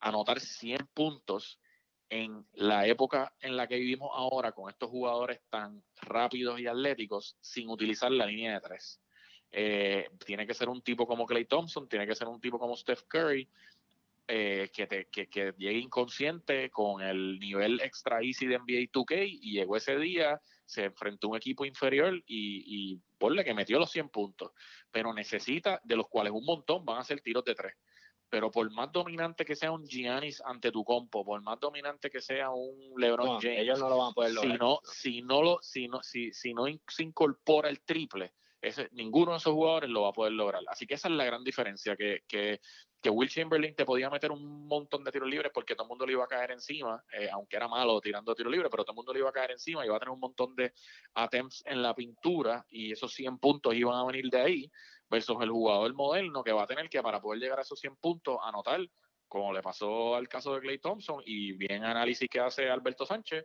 [0.00, 1.60] anotar 100 puntos
[2.08, 7.36] en la época en la que vivimos ahora con estos jugadores tan rápidos y atléticos
[7.40, 9.00] sin utilizar la línea de tres.
[9.50, 12.76] Eh, tiene que ser un tipo como Clay Thompson, tiene que ser un tipo como
[12.76, 13.48] Steph Curry,
[14.28, 19.24] eh, que, te, que, que, llegue inconsciente con el nivel extra easy de NBA 2K
[19.40, 23.78] y llegó ese día, se enfrentó a un equipo inferior y, y ponle que metió
[23.78, 24.50] los 100 puntos,
[24.90, 27.74] pero necesita, de los cuales un montón van a ser tiros de tres.
[28.28, 32.20] Pero por más dominante que sea un Giannis ante tu compo, por más dominante que
[32.20, 34.52] sea un LeBron James, ellos no lo van a poder lograr.
[34.52, 38.88] Si no, si no, lo, si no, si, si no se incorpora el triple, ese,
[38.92, 40.62] ninguno de esos jugadores lo va a poder lograr.
[40.68, 42.60] Así que esa es la gran diferencia, que, que
[43.06, 46.06] que Will Chamberlain te podía meter un montón de tiros libres porque todo el mundo
[46.06, 48.96] le iba a caer encima, eh, aunque era malo tirando tiros libres, pero todo el
[48.96, 50.72] mundo le iba a caer encima y iba a tener un montón de
[51.14, 54.70] attempts en la pintura y esos 100 puntos iban a venir de ahí,
[55.08, 57.94] versus el jugador moderno que va a tener que para poder llegar a esos 100
[57.94, 58.80] puntos anotar,
[59.28, 63.44] como le pasó al caso de Clay Thompson y bien análisis que hace Alberto Sánchez,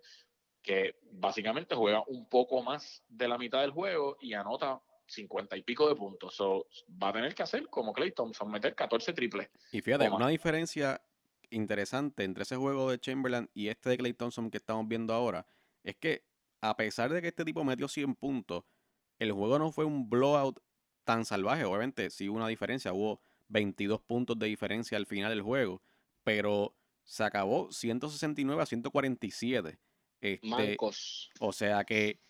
[0.64, 5.64] que básicamente juega un poco más de la mitad del juego y anota 50 y
[5.64, 6.36] pico de puntos.
[6.36, 6.68] So,
[7.02, 9.50] va a tener que hacer como Clay Thompson, meter 14 triples.
[9.72, 11.02] Y fíjate, una diferencia
[11.50, 15.46] interesante entre ese juego de Chamberlain y este de Clay Thompson que estamos viendo ahora
[15.84, 16.24] es que
[16.62, 18.64] a pesar de que este tipo metió 100 puntos,
[19.20, 20.60] el juego no fue un blowout
[21.04, 21.66] tan salvaje.
[21.66, 25.82] Obviamente sí hubo una diferencia, hubo 22 puntos de diferencia al final del juego,
[26.24, 29.80] pero se acabó 169 a 147.
[30.22, 31.32] Este, Mancos.
[31.40, 32.22] O sea que,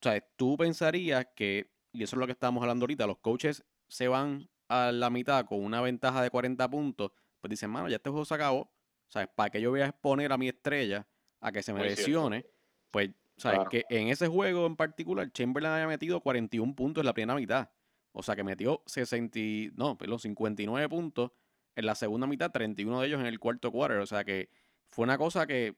[0.00, 3.64] o sea, tú pensarías que, y eso es lo que estamos hablando ahorita, los coaches
[3.88, 7.96] se van a la mitad con una ventaja de 40 puntos, pues dicen, mano, ya
[7.96, 8.72] este juego se acabó,
[9.08, 9.28] ¿sabes?
[9.34, 11.06] ¿Para que yo voy a exponer a mi estrella
[11.40, 12.46] a que se me lesione?
[12.90, 13.60] Pues, ¿sabes?
[13.70, 17.70] Que en ese juego en particular, Chamberlain había metido 41 puntos en la primera mitad.
[18.12, 19.38] O sea que metió 60,
[19.74, 21.32] no, perdón, 59 puntos
[21.76, 23.98] en la segunda mitad, 31 de ellos en el cuarto quarter.
[23.98, 24.50] O sea que
[24.88, 25.76] fue una cosa que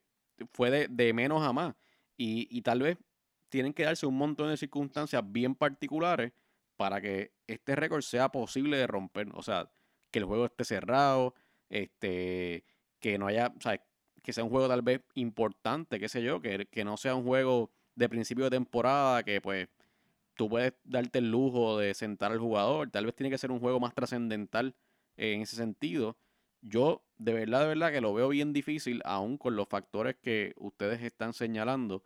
[0.53, 1.75] fue de, menos a más.
[2.17, 2.99] Y, y, tal vez
[3.53, 6.33] tienen que darse un montón de circunstancias bien particulares
[6.79, 9.29] para que este récord sea posible de romper.
[9.35, 9.71] O sea,
[10.11, 11.35] que el juego esté cerrado,
[11.69, 12.65] este,
[12.99, 13.79] que no haya, o sea,
[14.23, 17.25] que sea un juego tal vez importante, qué sé yo, que, que no sea un
[17.25, 19.69] juego de principio de temporada que pues
[20.35, 22.91] tú puedes darte el lujo de sentar al jugador.
[22.91, 24.75] Tal vez tiene que ser un juego más trascendental
[25.19, 26.17] en ese sentido.
[26.63, 30.55] Yo de verdad, de verdad que lo veo bien difícil, aún con los factores que
[30.57, 32.03] ustedes están señalando,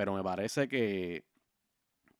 [0.00, 1.26] pero me parece que,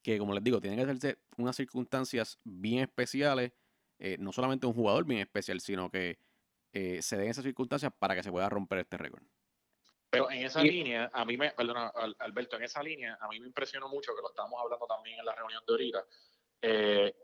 [0.02, 3.52] que como les digo, tienen que hacerse unas circunstancias bien especiales,
[3.98, 6.18] eh, no solamente un jugador bien especial, sino que
[6.74, 9.22] eh, se den esas circunstancias para que se pueda romper este récord.
[10.10, 13.46] Pero en esa línea, a mí me, perdona, Alberto, en esa línea, a mí me
[13.46, 16.04] impresionó mucho, que lo estábamos hablando también en la reunión de ahorita,
[16.60, 17.14] eh,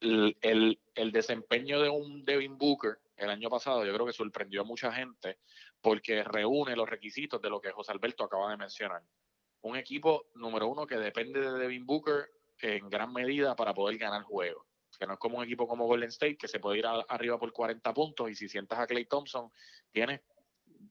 [0.00, 4.64] el, el, desempeño de un Devin Booker el año pasado, yo creo que sorprendió a
[4.64, 5.38] mucha gente
[5.80, 9.02] porque reúne los requisitos de lo que José Alberto acaba de mencionar.
[9.62, 14.22] Un equipo número uno que depende de Devin Booker en gran medida para poder ganar
[14.22, 14.64] juegos.
[14.98, 17.52] Que no es como un equipo como Golden State que se puede ir arriba por
[17.52, 19.50] 40 puntos y si sientas a Clay Thompson,
[19.92, 20.20] tienes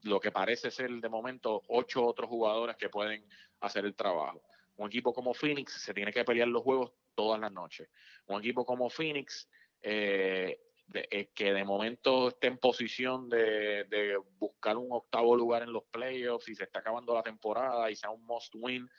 [0.03, 3.25] lo que parece ser de momento ocho otros jugadores que pueden
[3.59, 4.43] hacer el trabajo.
[4.77, 7.89] Un equipo como Phoenix se tiene que pelear los juegos todas las noches.
[8.27, 9.49] Un equipo como Phoenix,
[9.81, 15.83] eh, eh, que de momento esté en posición de, buscar un octavo lugar en los
[15.85, 18.89] playoffs y se está acabando la temporada y sea un must win,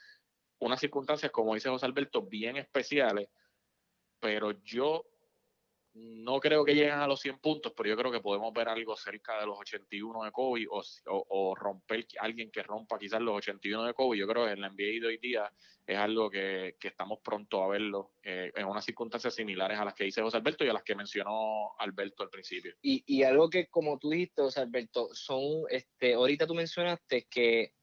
[0.59, 3.29] unas circunstancias, como dice José Alberto, bien especiales,
[4.19, 5.05] pero yo
[5.99, 8.95] no creo que lleguen a los 100 puntos, pero yo creo que podemos ver algo
[8.95, 13.85] cerca de los 81 de Kobe o, o, romper alguien que rompa quizás los 81
[13.85, 14.17] de Kobe.
[14.17, 15.51] Yo creo que en la NBA de hoy día
[15.85, 20.03] es algo que, estamos pronto a verlo eh, en unas circunstancias similares a las que
[20.03, 22.75] dice José Alberto y a las que mencionó Alberto al principio.
[22.81, 27.73] Y, y algo que, como tú dijiste, José Alberto, son, este, ahorita tú mencionaste que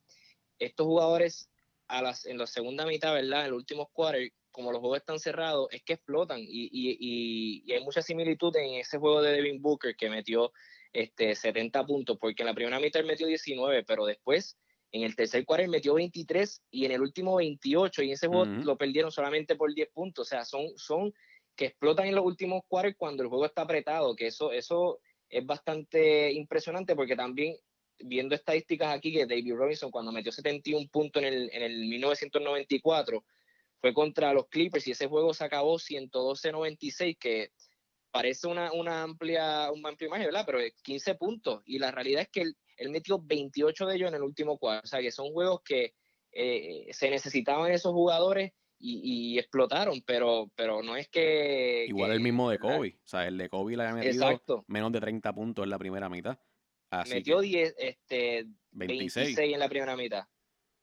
[0.59, 1.50] estos jugadores
[1.88, 3.44] a las, en la segunda mitad, ¿verdad?
[3.44, 3.88] En los últimos
[4.57, 6.40] como los juegos están cerrados, es que explotan.
[6.40, 10.51] Y, y, y, hay mucha similitud en ese juego de Devin Booker que metió
[10.95, 14.57] este, 70 puntos, porque en la primera mitad él metió 19, pero después
[14.92, 18.79] en el tercer cuarto metió 23 y en el último 28, y ese juego lo
[18.79, 20.27] perdieron solamente por 10 puntos.
[20.27, 21.12] O sea, son, son
[21.55, 25.45] que explotan en los últimos cuartos cuando el juego está apretado, que eso, eso es
[25.45, 27.57] bastante impresionante porque también
[27.99, 33.23] viendo estadísticas aquí que David Robinson cuando metió 71 puntos en el, en el 1994
[33.81, 37.51] fue contra los Clippers y ese juego se acabó 112-96, que
[38.11, 40.45] parece una, una amplia, un amplio imagen, ¿verdad?
[40.47, 41.62] Pero 15 puntos.
[41.67, 44.83] Y la realidad es que él, metió 28 de ellos en el último cuadro.
[44.85, 45.95] O sea, que son juegos que
[46.33, 51.87] eh, se necesitaban esos jugadores y, explotaron, pero, pero no es que...
[51.89, 52.99] Igual el mismo de Kobe.
[53.05, 56.09] O sea, el de Kobe le había metido menos de 30 puntos en la primera
[56.09, 56.39] mitad.
[57.09, 60.25] metió 10, este, 26 en la primera mitad.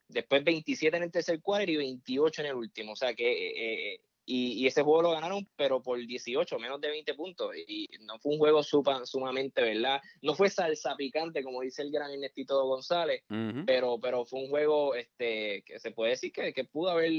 [0.07, 2.93] Después 27 en el tercer cuarto y 28 en el último.
[2.93, 6.89] O sea que, eh, eh, y, ese juego lo ganaron, pero por 18, menos de
[6.89, 7.51] 20 puntos.
[7.67, 10.01] Y no fue un juego sumamente, ¿verdad?
[10.21, 13.23] No fue salsa picante, como dice el gran Ernestito González,
[13.65, 17.11] pero, pero fue un juego este, que se puede decir que, que pudo haber,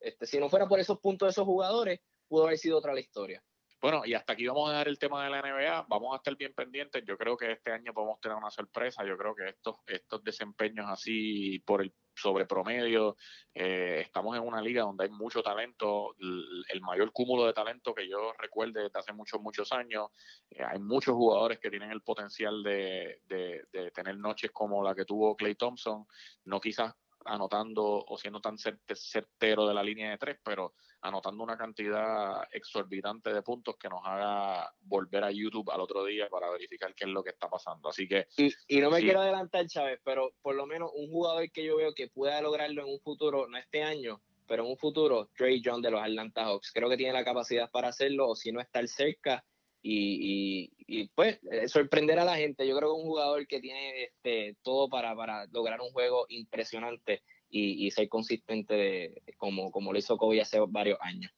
[0.00, 3.00] este, si no fuera por esos puntos de esos jugadores, pudo haber sido otra la
[3.00, 3.42] historia.
[3.80, 5.86] Bueno, y hasta aquí vamos a dejar el tema de la NBA.
[5.88, 7.02] Vamos a estar bien pendientes.
[7.06, 9.06] Yo creo que este año podemos tener una sorpresa.
[9.06, 13.16] Yo creo que estos, estos desempeños así por el sobre promedio,
[13.54, 18.06] eh, estamos en una liga donde hay mucho talento, el, mayor cúmulo de talento que
[18.06, 20.08] yo recuerde desde hace muchos, muchos años.
[20.50, 25.06] Eh, hay muchos jugadores que tienen el potencial de, de tener noches como la que
[25.06, 26.06] tuvo Clay Thompson,
[26.44, 31.56] no quizás anotando o siendo tan certero de la línea de tres, pero anotando una
[31.56, 36.94] cantidad exorbitante de puntos que nos haga volver a YouTube al otro día para verificar
[36.94, 37.88] qué es lo que está pasando.
[37.88, 38.26] Así que.
[38.36, 41.94] Y, no me quiero adelantar, Chávez, pero por lo menos un jugador que yo veo
[41.94, 45.82] que pueda lograrlo en un futuro, no este año, pero en un futuro, Trey John
[45.82, 46.72] de los Atlanta Hawks.
[46.72, 49.44] Creo que tiene la capacidad para hacerlo, o si no estar cerca,
[49.82, 52.66] y, y, pues eh, sorprender a la gente.
[52.66, 57.22] Yo creo que un jugador que tiene este, todo para, para lograr un juego impresionante
[57.50, 61.32] y, y ser consistente de, como, como lo hizo Kobe hace varios años.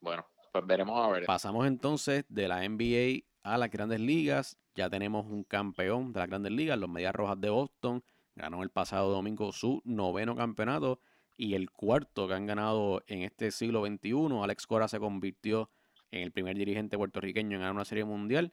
[0.00, 1.24] Bueno, pues veremos a ver.
[1.24, 4.58] Pasamos entonces de la NBA a las grandes ligas.
[4.74, 8.04] Ya tenemos un campeón de las grandes ligas, los Medias Rojas de Boston.
[8.34, 11.00] Ganó el pasado domingo su noveno campeonato
[11.36, 14.42] y el cuarto que han ganado en este siglo XXI.
[14.42, 15.70] Alex Cora se convirtió
[16.10, 18.52] en el primer dirigente puertorriqueño en ganar una serie mundial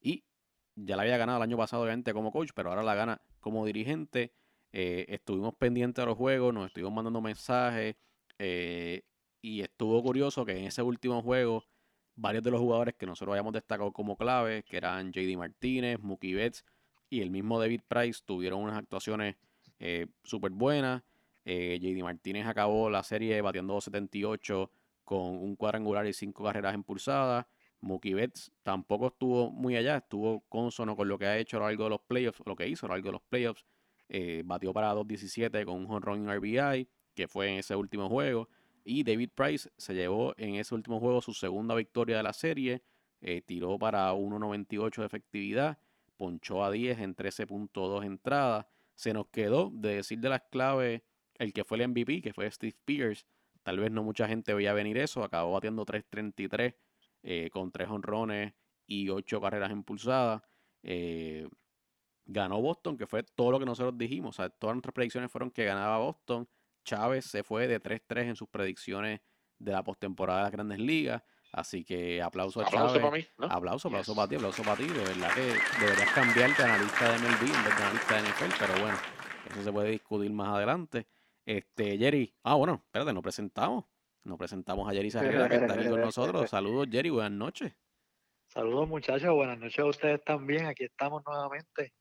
[0.00, 0.24] y
[0.74, 3.64] ya la había ganado el año pasado obviamente como coach, pero ahora la gana como
[3.66, 4.32] dirigente.
[4.72, 7.96] Eh, estuvimos pendientes de los juegos, nos estuvimos mandando mensajes
[8.38, 9.02] eh,
[9.42, 11.64] y estuvo curioso que en ese último juego
[12.14, 16.34] varios de los jugadores que nosotros habíamos destacado como claves, que eran JD Martínez, Mookie
[16.34, 16.64] Betts
[17.10, 19.36] y el mismo David Price, tuvieron unas actuaciones
[19.78, 21.02] eh, súper buenas.
[21.44, 24.70] Eh, JD Martínez acabó la serie batiendo 278
[25.04, 27.46] con un cuadrangular y cinco carreras impulsadas.
[27.80, 31.66] Mookie Betts tampoco estuvo muy allá, estuvo consono con lo que ha hecho a lo
[31.66, 33.64] largo de los playoffs, lo que hizo a lo largo de los playoffs.
[34.14, 38.46] Eh, batió para 2.17 con un run en RBI, que fue en ese último juego.
[38.84, 42.82] Y David Price se llevó en ese último juego su segunda victoria de la serie.
[43.22, 45.78] Eh, tiró para 1.98 de efectividad,
[46.18, 48.66] ponchó a 10 en 13.2 entradas.
[48.94, 51.00] Se nos quedó de decir de las claves
[51.38, 53.24] el que fue el MVP, que fue Steve Pierce.
[53.62, 55.24] Tal vez no mucha gente veía venir eso.
[55.24, 56.74] Acabó batiendo 3.33
[57.22, 58.52] eh, con 3 honrones
[58.86, 60.42] y 8 carreras impulsadas.
[60.82, 61.48] Eh,
[62.24, 64.36] ganó Boston, que fue todo lo que nosotros dijimos.
[64.38, 66.48] O sea, todas nuestras predicciones fueron que ganaba Boston.
[66.84, 69.20] Chávez se fue de 3-3 en sus predicciones
[69.58, 71.22] de la postemporada de las grandes ligas.
[71.52, 73.02] Así que aplauso a Aplauso Chávez.
[73.02, 73.46] para mí, ¿no?
[73.46, 74.86] Aplauso, aplauso para ti, aplauso para ti.
[74.86, 78.54] De verdad que deberías cambiar de analista de MLB en vez de analista de NFL,
[78.58, 78.98] pero bueno,
[79.50, 81.06] eso se puede discutir más adelante.
[81.44, 83.84] Este, Jerry, ah, bueno, espérate, nos presentamos.
[84.24, 86.48] Nos presentamos a Jerry Sarriera, que está aquí con nosotros.
[86.48, 87.74] Saludos, Jerry, buenas noches.
[88.46, 90.66] Saludos muchachos, buenas noches a ustedes también.
[90.66, 91.92] Aquí estamos nuevamente.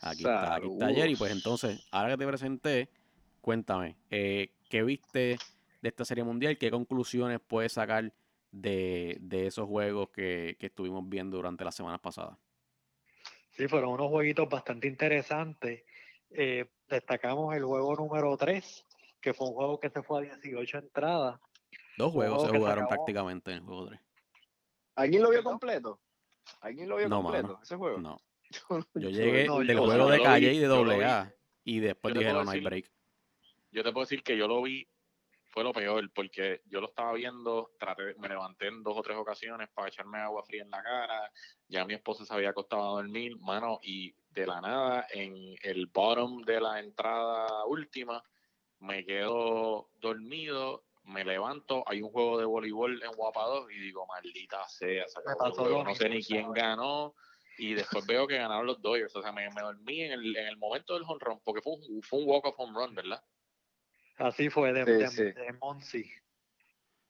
[0.00, 1.16] Aquí está, aquí está Jerry.
[1.16, 2.88] Pues entonces, ahora que te presenté,
[3.40, 5.38] cuéntame, eh, ¿qué viste
[5.82, 6.56] de esta serie mundial?
[6.58, 8.12] ¿Qué conclusiones puedes sacar
[8.50, 12.38] de, de esos juegos que, que estuvimos viendo durante las semanas pasadas?
[13.52, 15.84] Sí, fueron unos jueguitos bastante interesantes.
[16.30, 18.86] Eh, destacamos el juego número 3,
[19.20, 21.40] que fue un juego que se fue a 18 entradas.
[21.98, 24.00] Dos juegos juego se jugaron prácticamente en el juego 3.
[24.94, 26.00] ¿Alguien lo vio completo?
[26.62, 27.48] ¿Alguien lo vio No, completo?
[27.48, 27.60] mano.
[27.62, 27.98] Ese juego.
[27.98, 28.18] No.
[28.94, 31.04] Yo llegué no, del yo- juego de calle vi, y de doble.
[31.04, 31.34] A.
[31.64, 32.90] Y después dijeron no hay break.
[33.70, 34.88] Yo te puedo decir que yo lo vi,
[35.46, 39.16] fue lo peor, porque yo lo estaba viendo, traté, me levanté en dos o tres
[39.16, 41.30] ocasiones para echarme agua fría en la cara,
[41.68, 45.86] ya mi esposa se había acostado a dormir, mano, y de la nada, en el
[45.86, 48.22] bottom de la entrada última,
[48.80, 54.06] me quedo dormido, me levanto, hay un juego de voleibol en Guapa 2 y digo,
[54.06, 57.14] maldita sea, se acabó el pasó juego, lo no sé ni quién ganó,
[57.60, 60.46] y después veo que ganaron los Dodgers, o sea, me, me dormí en el, en
[60.46, 63.22] el momento del home run, porque fue un, fue un walk-off home run, ¿verdad?
[64.16, 65.22] Así fue de, Sí, de, sí.
[65.24, 66.10] de Monsi.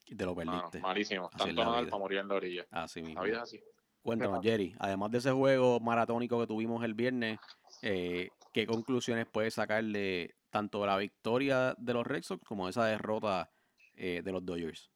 [0.06, 0.80] Y te lo Mano, perdiste.
[0.80, 1.30] malísimo.
[1.32, 2.66] Así Tanto para morir en la orilla.
[2.70, 3.20] Así mismo.
[3.20, 3.60] La vida es así.
[4.02, 4.40] Cuéntanos?
[4.42, 7.38] Jerry, además de ese juego maratónico que tuvimos el viernes,
[7.82, 12.86] eh, ¿qué conclusiones puedes sacar de tanto la victoria de los Red Sox como esa
[12.86, 13.50] derrota
[13.94, 14.90] eh, de los Dodgers?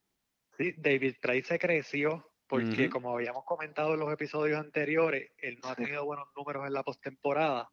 [0.57, 2.91] Sí, David Price se creció porque, Ujú.
[2.93, 6.85] como habíamos comentado en los episodios anteriores, él no ha tenido buenos números en la
[6.85, 7.69] postemporada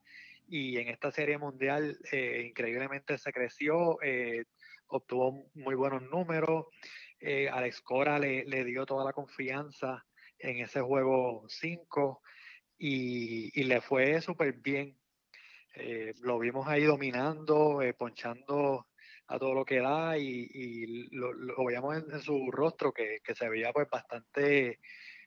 [0.47, 4.45] y en esta serie mundial eh, increíblemente se creció, eh,
[4.87, 6.65] obtuvo muy buenos números.
[7.19, 10.03] eh, Alex Cora le, le dio toda la confianza
[10.39, 12.23] en ese juego 5
[12.79, 14.97] y, y le fue súper bien.
[15.75, 18.87] Eh, lo vimos ahí dominando, eh, ponchando
[19.31, 23.19] a todo lo que da y, y lo, lo veíamos en, en su rostro que,
[23.23, 24.79] que se veía pues bastante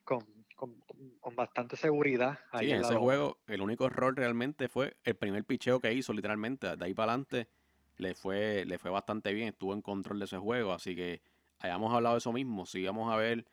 [0.03, 0.19] con,
[0.55, 0.81] con-
[1.19, 2.37] con bastante seguridad.
[2.51, 6.13] ahí Sí, en ese juego el único error realmente fue el primer picheo que hizo,
[6.13, 6.75] literalmente.
[6.77, 7.49] De ahí para adelante
[7.97, 10.71] le fue, le fue bastante bien, estuvo en control de ese juego.
[10.73, 11.21] Así que
[11.59, 12.65] hayamos hablado de eso mismo.
[12.65, 13.45] Si vamos a ver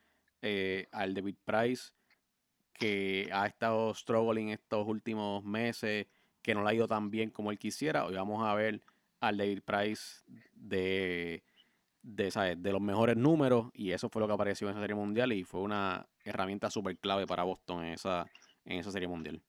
[0.42, 1.92] eh, al David Price
[2.74, 6.06] que ha estado struggling estos últimos meses,
[6.42, 8.82] que no le ha ido tan bien como él quisiera, hoy vamos a ver
[9.22, 10.20] al David Price
[10.52, 11.44] de,
[12.02, 12.60] de, ¿sabes?
[12.60, 15.44] de los mejores números y eso fue lo que apareció en esa serie mundial y
[15.44, 18.26] fue una herramienta súper clave para Boston en esa,
[18.64, 19.40] en esa serie mundial.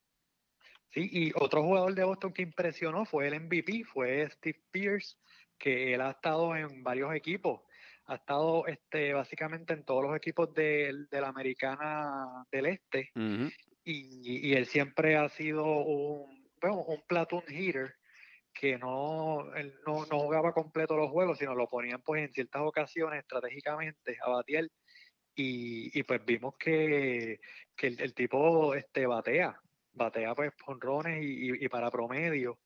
[0.90, 5.16] Sí, y otro jugador de Boston que impresionó fue el MVP, fue Steve Pierce,
[5.58, 7.62] que él ha estado en varios equipos,
[8.06, 14.50] ha estado este, básicamente en todos los equipos de, de la Americana del Este, y,
[14.50, 17.96] y él siempre ha sido un, bueno, un platoon hitter
[18.54, 22.62] que no, él no, no jugaba completo los juegos, sino lo ponían pues en ciertas
[22.62, 24.68] ocasiones estratégicamente a batear
[25.34, 27.40] y, y pues vimos que,
[27.76, 29.60] que el, el tipo este batea,
[29.92, 32.60] batea pues honrones y, y- y para promedio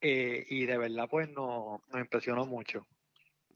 [0.00, 2.86] eh, y de verdad pues no, nos impresionó mucho.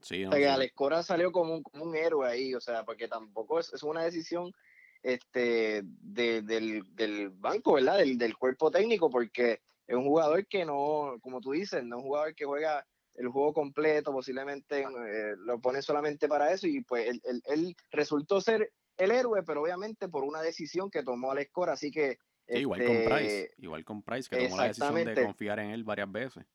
[0.01, 0.47] Sí, O no, sea, que.
[0.47, 3.83] Alex Cora salió como un, como un héroe ahí, o sea, porque tampoco es, es
[3.83, 4.51] una decisión
[5.03, 7.97] este, del, del, banco, ¿verdad?
[7.99, 12.03] Del, del, cuerpo técnico, porque es un jugador que no, como tú dices, no es
[12.03, 12.85] un jugador que juega
[13.15, 18.39] el juego completo, posiblemente eh, lo pone solamente para eso y pues él, él, resultó
[18.39, 22.19] ser el héroe, pero obviamente por una decisión que tomó Alex Cora, así que...
[22.47, 25.83] igual con Price, este, igual con Price, que tomó la decisión de confiar en él
[25.83, 26.45] varias veces.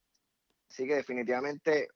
[0.68, 1.88] Sí que definitivamente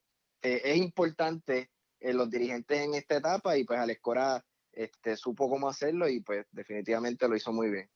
[0.43, 1.71] eh, es importante
[2.01, 6.21] eh, los dirigentes en esta etapa y pues Alex Cora este, supo cómo hacerlo y
[6.21, 7.89] pues definitivamente lo hizo muy bien.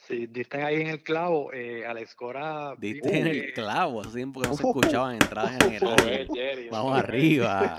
[0.00, 2.74] Sí, diste ahí en el clavo, eh, Alex Cora.
[2.78, 6.28] Diste en el clavo, hace tiempo que no se escuchaban entradas generales.
[6.70, 7.76] Vamos arriba.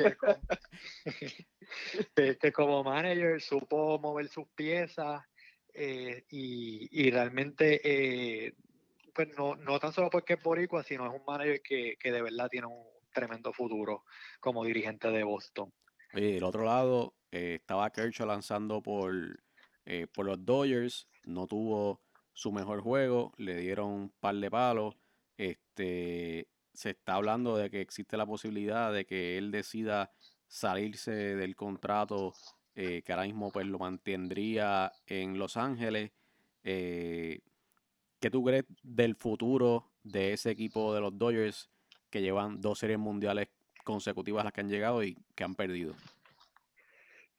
[2.16, 5.24] Que, como manager supo mover sus piezas
[5.74, 8.54] eh, y, y, realmente, eh,
[9.14, 12.22] pues no, no tan solo porque es boricua, sino es un manager que, que de
[12.22, 12.84] verdad tiene un
[13.14, 14.04] tremendo futuro
[14.40, 15.72] como dirigente de Boston.
[16.14, 19.14] Oye, del otro lado, eh, estaba Kershaw lanzando por,
[19.86, 22.02] eh, por los Dodgers, no tuvo
[22.34, 24.96] su mejor juego, le dieron un par de palos.
[25.38, 30.12] Este, se está hablando de que existe la posibilidad de que él decida
[30.48, 32.34] salirse del contrato
[32.76, 36.12] eh, que ahora mismo pues lo mantendría en Los Ángeles.
[36.64, 37.42] ¿Qué
[38.32, 41.70] tú crees del futuro de ese equipo de los Dodgers
[42.10, 43.50] que llevan dos series mundiales
[43.84, 45.94] consecutivas las que han llegado y que han perdido.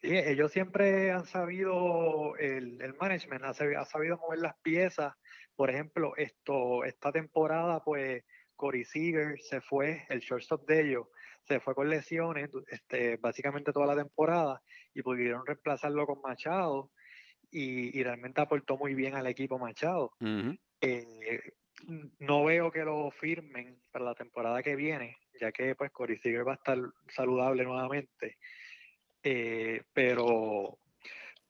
[0.04, 5.14] Sí, ellos siempre han sabido, el, el management ha, sabido mover las piezas.
[5.56, 8.22] Por ejemplo, esto, esta temporada, pues
[8.54, 11.06] Corey Seager se fue, el shortstop de ellos,
[11.48, 14.60] se fue con lesiones este, básicamente toda la temporada
[14.92, 16.90] y pudieron reemplazarlo con Machado
[17.50, 20.12] y, realmente aportó muy bien al equipo Machado
[22.18, 26.46] no veo que lo firmen para la temporada que viene, ya que pues Corey Seager
[26.46, 26.78] va a estar
[27.08, 28.38] saludable nuevamente.
[29.24, 30.78] Eh, pero,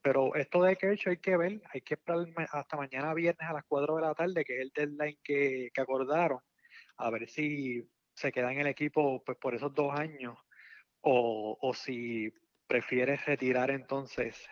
[0.01, 3.65] pero esto de Kershaw hay que ver, hay que esperar hasta mañana viernes a las
[3.67, 6.39] 4 de la tarde, que es el deadline que, que acordaron,
[6.97, 10.37] a ver si se queda en el equipo pues por esos dos años
[11.01, 12.33] o, o si
[12.67, 14.47] prefiere retirar entonces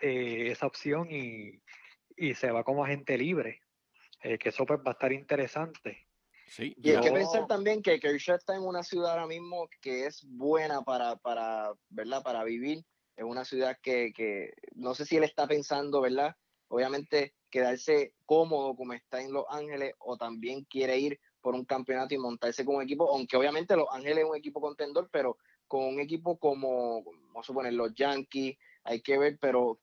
[0.00, 1.62] eh, esa opción y,
[2.16, 3.60] y se va como agente libre
[4.22, 6.07] eh, que eso pues va a estar interesante.
[6.48, 10.06] Sí, y hay que pensar también que Kershaw está en una ciudad ahora mismo que
[10.06, 12.22] es buena para, para, ¿verdad?
[12.22, 12.84] para vivir.
[13.16, 16.34] Es una ciudad que, que no sé si él está pensando, ¿verdad?
[16.68, 22.14] Obviamente quedarse cómodo como está en Los Ángeles o también quiere ir por un campeonato
[22.14, 25.36] y montarse con un equipo, aunque obviamente Los Ángeles es un equipo contendor, pero
[25.66, 29.80] con un equipo como, vamos a suponer, los Yankees, hay que ver, pero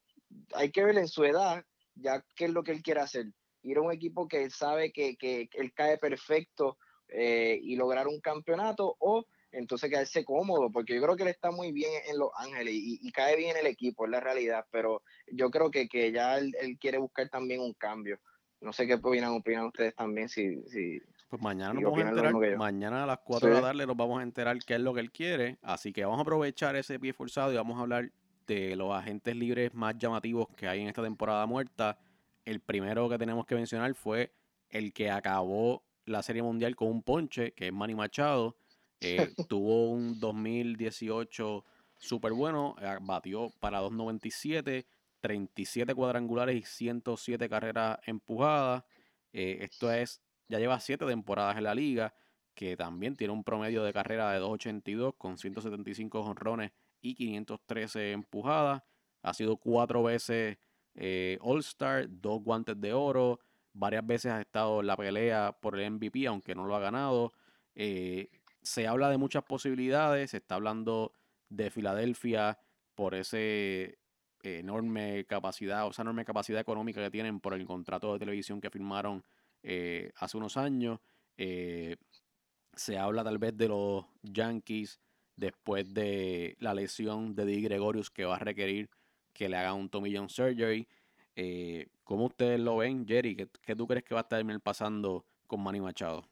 [0.54, 1.64] hay que ver en su edad
[1.94, 3.26] ya qué es lo que él quiere hacer
[3.66, 8.06] ir a un equipo que él sabe que, que, él cae perfecto eh, y lograr
[8.06, 12.18] un campeonato o entonces quedarse cómodo, porque yo creo que él está muy bien en
[12.18, 15.02] Los Ángeles y, cae bien en el equipo, es la realidad, pero
[15.32, 18.18] yo creo que, que ya él, quiere buscar también un cambio.
[18.60, 20.62] No sé qué opinan, opinan ustedes también si...
[20.68, 23.96] si pues mañana nos vamos a enterar, mañana a las 4 de la tarde nos
[23.96, 27.00] vamos a enterar qué es lo que él quiere, así que vamos a aprovechar ese
[27.00, 28.10] pie forzado y vamos a hablar
[28.46, 31.98] de los agentes libres más llamativos que hay en esta temporada muerta
[32.46, 34.32] el primero que tenemos que mencionar fue
[34.70, 38.56] el que acabó la Serie Mundial con un ponche, que es Manny Machado.
[39.00, 41.64] Eh, tuvo un 2018
[41.98, 44.86] súper bueno, eh, batió para 2.97,
[45.20, 48.84] 37 cuadrangulares y 107 carreras empujadas.
[49.32, 52.14] Eh, esto es, ya lleva 7 temporadas en la liga,
[52.54, 58.82] que también tiene un promedio de carrera de 2.82 con 175 jonrones y 513 empujadas.
[59.22, 60.58] Ha sido cuatro veces
[60.96, 63.40] eh, All-Star, dos guantes de oro,
[63.72, 67.32] varias veces ha estado en la pelea por el MVP, aunque no lo ha ganado.
[67.74, 68.30] Eh,
[68.62, 71.12] se habla de muchas posibilidades, se está hablando
[71.48, 72.58] de Filadelfia
[72.94, 73.98] por ese
[74.42, 78.70] enorme capacidad, o esa enorme capacidad económica que tienen por el contrato de televisión que
[78.70, 79.24] firmaron
[79.62, 81.00] eh, hace unos años.
[81.36, 85.00] se habla tal vez de los Yankees
[85.36, 88.88] después de la lesión de Di Gregorius que va a requerir
[89.36, 90.88] que le haga un Tommy John Surgery.
[91.34, 93.36] Eh, ¿Cómo ustedes lo ven, Jerry?
[93.36, 96.26] ¿Qué, tú crees que va a terminar pasando con Manny Machado?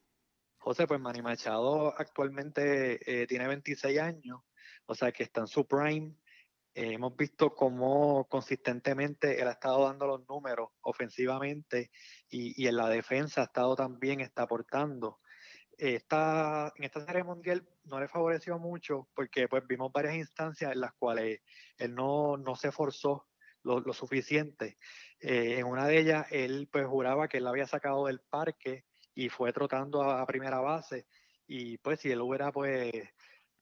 [0.57, 4.41] José, pues Manny Machado actualmente eh, tiene 26 años,
[4.87, 6.17] o sea que está en su prime.
[6.75, 11.91] Eh, hemos visto cómo consistentemente él ha estado dando los números ofensivamente
[12.31, 15.21] y, y en la defensa ha estado también, está aportando
[15.79, 20.81] esta, en esta serie mundial no le favoreció mucho porque pues vimos varias instancias en
[20.81, 21.41] las cuales
[21.79, 23.27] él no, no se forzó
[23.63, 24.79] lo, lo suficiente.
[25.21, 28.85] Eh, en una de ellas él pues juraba que él la había sacado del parque
[29.15, 31.07] y fue trotando a, primera base
[31.47, 32.93] y pues si él hubiera pues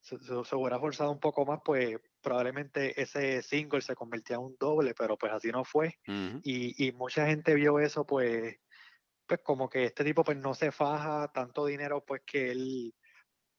[0.00, 0.16] se,
[0.56, 5.16] hubiera forzado un poco más pues probablemente ese single se convertía en un doble, pero
[5.16, 5.98] pues así no fue.
[6.06, 8.56] y, y, mucha gente vio eso, pues,
[9.26, 12.94] pues como que este tipo pues no se faja tanto dinero, pues que él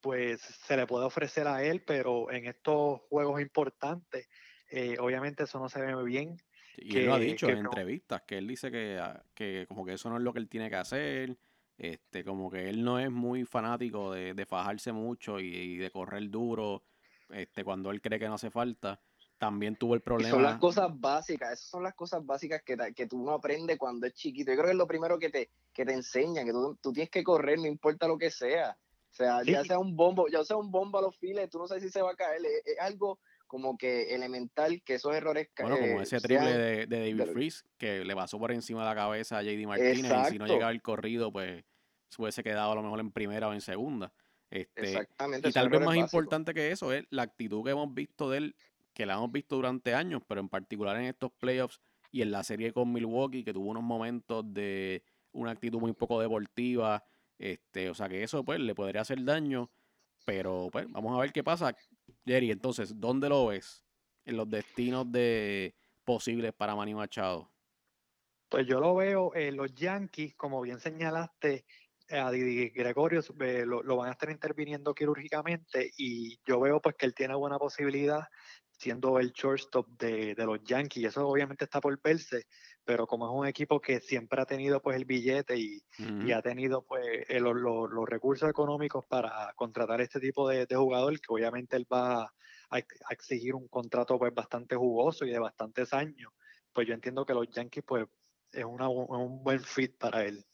[0.02, 4.28] pues se le puede ofrecer a él, pero en estos juegos importantes,
[4.70, 6.36] eh, obviamente eso no se ve bien.
[6.76, 9.94] Y él lo ha dicho en entrevistas, que él dice que, ah, que como que
[9.94, 11.38] eso no es lo que él tiene que hacer,
[11.78, 16.30] este, como que él no es muy fanático de, de fajarse mucho y, de correr
[16.30, 16.84] duro,
[17.30, 19.00] este, cuando él cree que no hace falta.
[19.44, 20.30] También tuvo el problema.
[20.30, 24.08] son las cosas básicas, esas son las cosas básicas que, que tú no aprendes cuando
[24.08, 24.52] es chiquito.
[24.52, 27.10] Yo creo que es lo primero que te, que te enseña, que tú, tú tienes
[27.10, 28.78] que correr, no importa lo que sea.
[29.12, 31.68] O sea, ya sea un bombo, ya sea un bombo a los files, tú no
[31.68, 32.40] sabes si se va a caer.
[32.64, 37.34] Es, algo como que elemental que esos errores Bueno, como ese triple de, de, David
[37.34, 40.48] Freeze que le pasó por encima de la cabeza a JD Martínez y si no
[40.48, 41.66] llegaba el corrido, pues
[42.08, 44.14] se hubiese quedado a lo mejor en primera o en segunda.
[44.50, 45.50] Este, Exactamente.
[45.50, 48.56] Y tal vez más importante que eso es la actitud que hemos visto de él,
[48.94, 51.82] que la hemos visto durante años, pero en particular en estos playoffs
[52.12, 56.22] y en la serie con Milwaukee, que tuvo unos momentos de una actitud muy poco
[56.22, 57.04] deportiva,
[57.40, 59.72] este, o sea que eso pues le podría hacer daño.
[60.26, 61.76] Pero pues vamos a ver qué pasa.
[62.26, 63.84] Jerry, entonces, ¿dónde lo ves?
[64.26, 65.76] En los destinos de
[66.06, 67.52] posibles para Manny Machado.
[68.48, 71.66] Pues yo lo veo en los Yankees, como bien señalaste,
[72.10, 76.96] a Didi Gregorio eh, lo, lo, van a estar interviniendo quirúrgicamente y yo veo pues
[76.96, 78.28] que él tiene buena posibilidad
[78.84, 81.06] siendo el shortstop de, de, los Yankees.
[81.06, 82.48] Eso obviamente está por verse,
[82.84, 86.42] pero como es un equipo que siempre ha tenido pues el billete y, y ha
[86.42, 87.56] tenido pues eh, los,
[88.06, 92.24] recursos económicos para contratar este tipo de, de, jugador, que obviamente él va
[92.70, 92.78] a,
[93.10, 96.32] exigir un contrato pues bastante jugoso y de bastantes años,
[96.74, 98.06] pues yo entiendo que los Yankees pues
[98.52, 100.46] es una, un buen fit para él.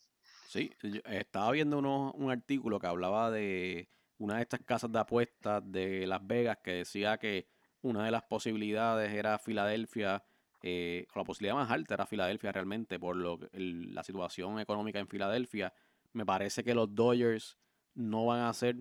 [0.46, 0.70] Sí,
[1.04, 6.06] estaba viendo uno, un artículo que hablaba de una de estas casas de apuestas de
[6.06, 7.48] Las Vegas que decía que
[7.82, 10.22] una de las posibilidades era Filadelfia,
[10.62, 15.72] eh, la posibilidad más alta era Filadelfia realmente por lo, la situación económica en Filadelfia.
[16.12, 17.58] Me parece que los Dodgers
[17.94, 18.76] no van a ser,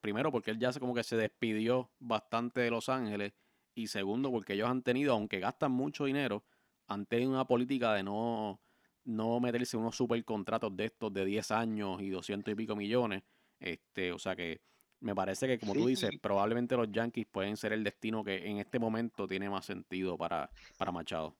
[0.00, 3.32] primero porque él ya se, como que se despidió bastante de Los Ángeles
[3.74, 6.44] y segundo porque ellos han tenido, aunque gastan mucho dinero,
[6.88, 8.60] han tenido una política de no,
[9.04, 13.22] no meterse unos super contratos de estos de 10 años y 200 y pico millones.
[13.58, 14.60] Este, o sea que
[15.02, 18.58] me parece que, como tú dices, probablemente los Yankees pueden ser el destino que en
[18.58, 21.36] este momento tiene más sentido para, para Machado.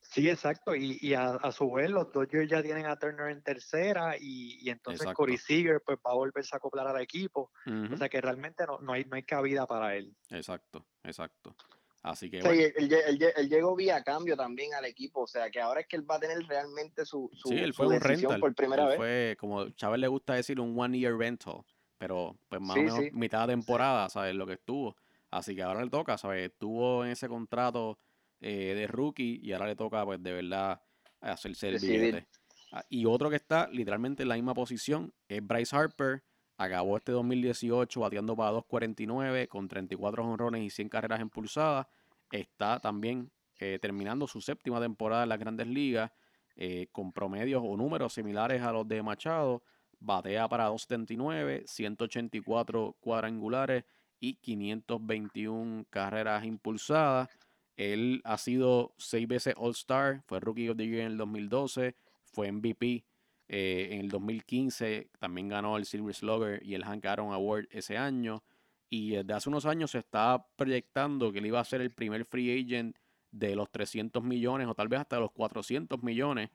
[0.00, 0.74] Sí, exacto.
[0.74, 5.36] Y, a, su vez, los Dodgers ya tienen a Turner en tercera y, entonces Corey
[5.36, 7.50] Seager pues, va a volverse a acoplar al equipo.
[7.92, 10.14] O sea que realmente no, no, hay, no hay cabida para él.
[10.30, 11.54] Exacto, exacto.
[12.02, 12.38] Así que.
[12.38, 15.22] él, llegó vía cambio también al equipo.
[15.22, 17.74] O sea que ahora es que él va a tener realmente su, su, sí, él
[17.74, 18.40] fue un rental.
[18.40, 18.96] por primera vez.
[18.96, 21.64] Fue, como Chávez le gusta decir, un one year rental
[21.98, 24.34] pero pues más o menos mitad de temporada, ¿sabes?
[24.34, 24.96] Lo que estuvo.
[25.30, 26.50] Así que ahora le toca, ¿sabes?
[26.50, 27.98] Estuvo en ese contrato
[28.40, 30.80] eh, de rookie y ahora le toca, pues, de verdad
[31.20, 32.28] hacerse el billete.
[32.72, 36.22] Ah, y otro que está literalmente en la misma posición es Bryce Harper.
[36.56, 41.86] Acabó este 2018 bateando para 2.49 con 34 honrones y 100 carreras impulsadas.
[42.30, 46.10] Está también eh, terminando su séptima temporada en las grandes ligas
[46.56, 49.62] eh, con promedios o números similares a los de Machado
[50.00, 53.84] batea para 279, 184 cuadrangulares
[54.20, 57.28] y 521 carreras impulsadas.
[57.76, 61.94] Él ha sido seis veces All-Star, fue Rookie of the Year en el 2012,
[62.24, 63.04] fue MVP
[63.48, 67.96] eh, en el 2015, también ganó el Silver Slugger y el Hank Aaron Award ese
[67.96, 68.42] año.
[68.90, 72.24] Y desde hace unos años se estaba proyectando que él iba a ser el primer
[72.24, 72.96] free agent
[73.30, 76.50] de los 300 millones o tal vez hasta los 400 millones.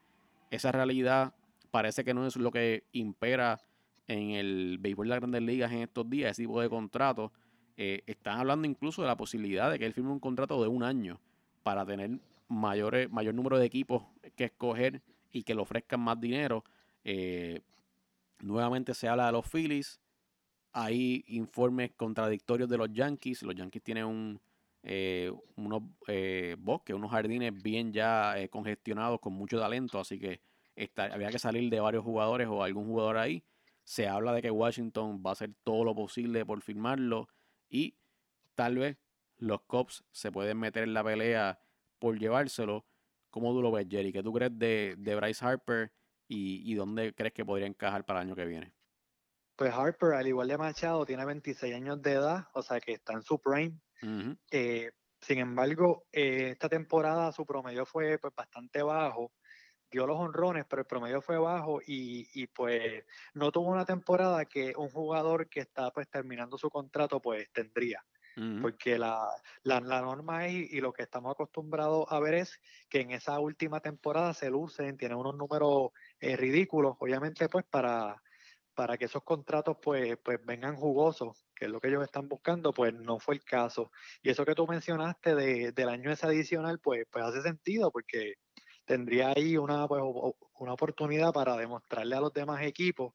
[0.50, 1.34] Esa realidad
[1.74, 3.60] parece que no es lo que impera
[4.06, 7.32] en el béisbol de las grandes ligas en estos días, ese tipo de contratos.
[7.78, 10.84] Eh, están hablando incluso de la posibilidad de que él firme un contrato de un
[10.84, 11.20] año
[11.64, 14.04] para tener mayores, mayor número de equipos
[14.36, 15.02] que escoger
[15.32, 16.64] y que le ofrezcan más dinero.
[17.04, 17.62] Eh,
[18.40, 20.00] nuevamente se habla de los Phillies.
[20.74, 23.42] Hay informes contradictorios de los Yankees.
[23.42, 24.40] Los Yankees tienen un,
[24.84, 25.82] eh, unos
[26.60, 30.40] bosques, unos jardines bien ya congestionados con mucho talento, así que
[30.96, 33.44] había que salir de varios jugadores o algún jugador ahí.
[33.84, 37.28] Se habla de que Washington va a hacer todo lo posible por firmarlo
[37.70, 37.98] y
[38.56, 38.98] tal vez
[39.38, 41.60] los Cubs se pueden meter en la pelea
[42.00, 42.86] por llevárselo.
[43.30, 44.14] ¿Cómo tú lo ves, Jerry?
[44.14, 45.92] ¿Qué tú crees de, de Bryce Harper
[46.28, 48.74] y, dónde crees que podría encajar para el año que viene?
[49.56, 53.14] Pues Harper, al igual de Machado, tiene 26 años de edad, o sea que está
[53.14, 53.80] en su prime.
[54.52, 59.32] Eh, sin embargo, eh, esta temporada su promedio fue pues, bastante bajo
[59.94, 64.46] dio los honrones, pero el promedio fue bajo y, y, pues no tuvo una temporada
[64.46, 68.04] que un jugador que está pues terminando su contrato pues tendría.
[68.62, 69.30] porque la,
[69.64, 73.80] la, norma es, y, lo que estamos acostumbrados a ver es que en esa última
[73.80, 78.20] temporada se lucen, tienen unos números eh, ridículos, obviamente pues para,
[78.74, 82.74] para que esos contratos pues, pues vengan jugosos, que es lo que ellos están buscando,
[82.74, 83.92] pues no fue el caso.
[84.22, 88.36] Y eso que tú mencionaste de, del año ese adicional, pues, pues hace sentido, porque
[88.86, 90.02] tendría ahí una, pues,
[90.60, 93.14] una oportunidad para demostrarle a los demás equipos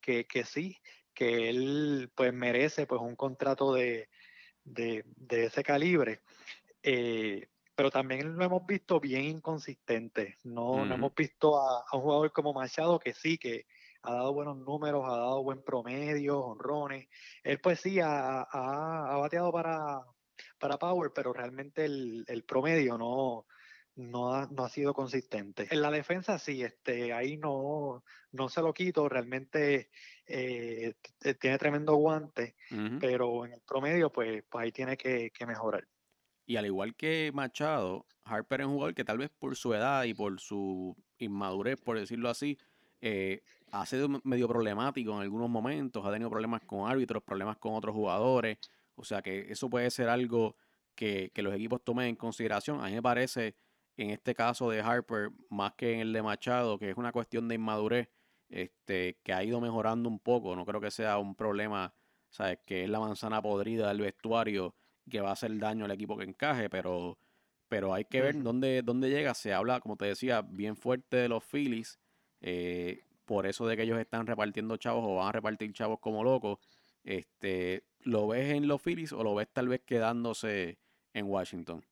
[0.00, 0.78] que, que sí,
[1.14, 4.08] que él pues merece pues un contrato de,
[4.64, 6.20] de, ese calibre.
[6.82, 10.36] Eh, pero también lo hemos visto bien inconsistente.
[10.44, 13.66] No, no hemos visto a, un jugador como Machado que sí, que
[14.02, 17.08] ha dado buenos números, ha dado buen promedio, honrones.
[17.42, 20.00] Él pues sí ha, ha, bateado para,
[20.58, 23.46] para Power, pero realmente el, el promedio no,
[23.96, 25.66] no ha, no ha sido consistente.
[25.70, 29.90] En la defensa sí, este, ahí no, no se lo quito, realmente
[30.26, 30.94] eh,
[31.40, 32.56] tiene tremendo guante,
[33.00, 35.88] pero en el promedio pues, pues ahí tiene que, mejorar.
[36.44, 40.04] Y al igual que Machado, Harper es un jugador que tal vez por su edad
[40.04, 42.58] y por su inmadurez, por decirlo así,
[43.00, 43.42] eh,
[43.72, 47.94] ha sido medio problemático en algunos momentos, ha tenido problemas con árbitros, problemas con otros
[47.94, 48.58] jugadores,
[48.94, 50.56] o sea que eso puede ser algo
[50.94, 52.80] que, que los equipos tomen en consideración.
[52.80, 53.56] A mí me parece
[53.96, 57.48] en este caso de Harper, más que en el de Machado, que es una cuestión
[57.48, 58.08] de inmadurez,
[58.48, 60.54] este, que ha ido mejorando un poco.
[60.54, 61.94] No creo que sea un problema,
[62.30, 62.58] ¿sabes?
[62.66, 64.74] Que es la manzana podrida del vestuario
[65.10, 67.18] que va a hacer daño al equipo que encaje, pero,
[67.68, 69.34] pero hay que ver dónde, dónde llega.
[69.34, 71.98] Se habla, como te decía, bien fuerte de los Phillies,
[72.40, 76.22] eh, por eso de que ellos están repartiendo chavos o van a repartir chavos como
[76.24, 76.58] locos.
[77.04, 80.78] Este, ¿Lo ves en los Phillies o lo ves tal vez quedándose
[81.14, 81.84] en Washington?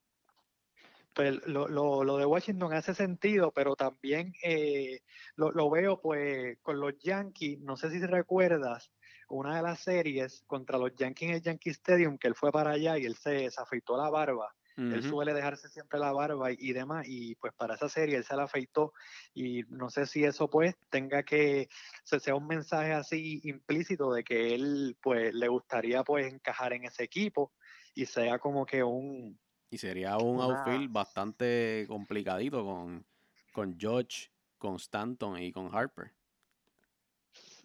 [1.15, 5.01] Pues lo, lo, lo, de Washington hace sentido, pero también eh,
[5.37, 8.91] lo, lo, veo pues con los Yankees, no sé si recuerdas,
[9.29, 12.73] una de las series contra los Yankees en el Yankee Stadium, que él fue para
[12.73, 14.55] allá y él se, afeitó la barba.
[14.77, 18.35] Él suele dejarse siempre la barba y, demás, y pues para esa serie él se
[18.35, 18.93] la afeitó
[19.33, 21.69] y no sé si eso pues tenga que,
[22.03, 27.05] sea un mensaje así implícito de que él pues le gustaría pues encajar en ese
[27.05, 27.53] equipo
[27.95, 29.39] y sea como que un,
[29.71, 33.05] y sería un outfield bastante complicadito con,
[33.53, 36.13] con George, con Stanton y con Harper.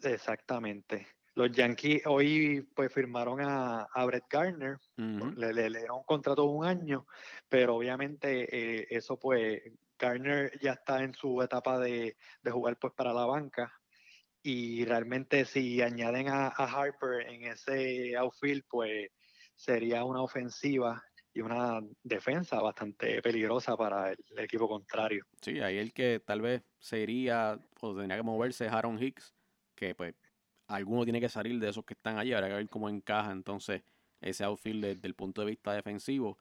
[0.04, 1.08] Exactamente.
[1.36, 6.66] Los Yankees hoy pues firmaron a, Brett Gardner, le, le, dieron un contrato de un
[6.66, 7.06] año,
[7.47, 9.62] pero obviamente eh, eso pues
[9.97, 13.72] Gardner ya está en su etapa de, jugar pues para la banca
[14.41, 19.10] y realmente si añaden a, a Harper en ese outfield pues
[19.56, 21.04] sería una ofensiva
[21.40, 25.26] y una defensa bastante peligrosa para el, equipo contrario.
[25.42, 29.34] Sí, ahí el que tal vez sería o tendría que moverse es Aaron Hicks,
[29.74, 30.16] que pues
[30.68, 33.84] alguno tiene que salir de esos que están allí, habrá que ver cómo encaja entonces
[34.20, 36.38] ese outfield desde el punto de vista defensivo.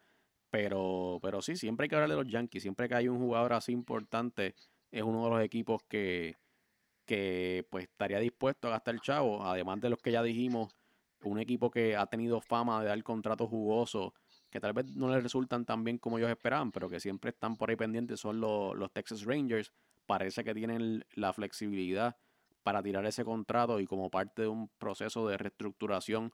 [0.51, 3.53] Pero, pero sí, siempre hay que hablar de los Yankees, siempre que hay un jugador
[3.53, 4.55] así importante,
[4.91, 6.37] es uno de los equipos que,
[7.05, 10.75] que pues estaría dispuesto a gastar chavo, además de los que ya dijimos,
[11.23, 14.13] un equipo que ha tenido fama de dar contratos jugosos
[14.51, 17.57] que tal vez no les resultan tan bien como ellos esperaban, pero que siempre están
[17.57, 19.73] por ahí pendientes, son los, los Texas Rangers.
[20.07, 22.17] Parece que tienen la flexibilidad
[22.63, 26.33] para tirar ese contrato y como parte de un proceso de reestructuración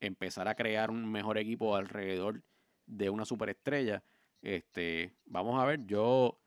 [0.00, 2.42] empezar a crear un mejor equipo alrededor
[2.86, 4.02] de una superestrella.
[4.42, 6.38] Este, vamos a ver, yo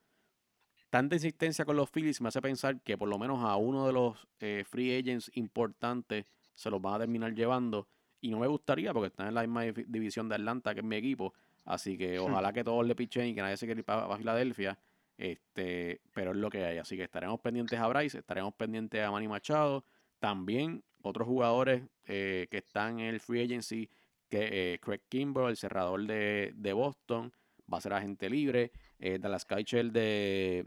[0.89, 3.93] tanta insistencia con los Phillies me hace pensar que por lo menos a uno de
[3.93, 7.87] los eh, free agents importantes se los van a terminar llevando
[8.23, 10.95] y no me gustaría porque están en la misma división de Atlanta que es mi
[10.95, 11.33] equipo.
[11.65, 14.79] Así que ojalá que todos le pichen y que nadie se quiera ir para, Filadelfia.
[15.17, 16.77] Este, pero es lo que hay.
[16.77, 19.83] Así que estaremos pendientes a Bryce, estaremos pendientes a Manny Machado.
[20.19, 23.89] También otros jugadores eh, que están en el free agency,
[24.29, 27.33] que eh, Craig Kimbrell, el cerrador de, Boston,
[27.71, 28.71] va a ser agente libre.
[28.99, 30.65] Eh, Dallas Keuchel de,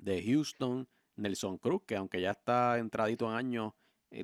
[0.00, 3.72] de Houston, Nelson Cruz, que aunque ya está entradito en años,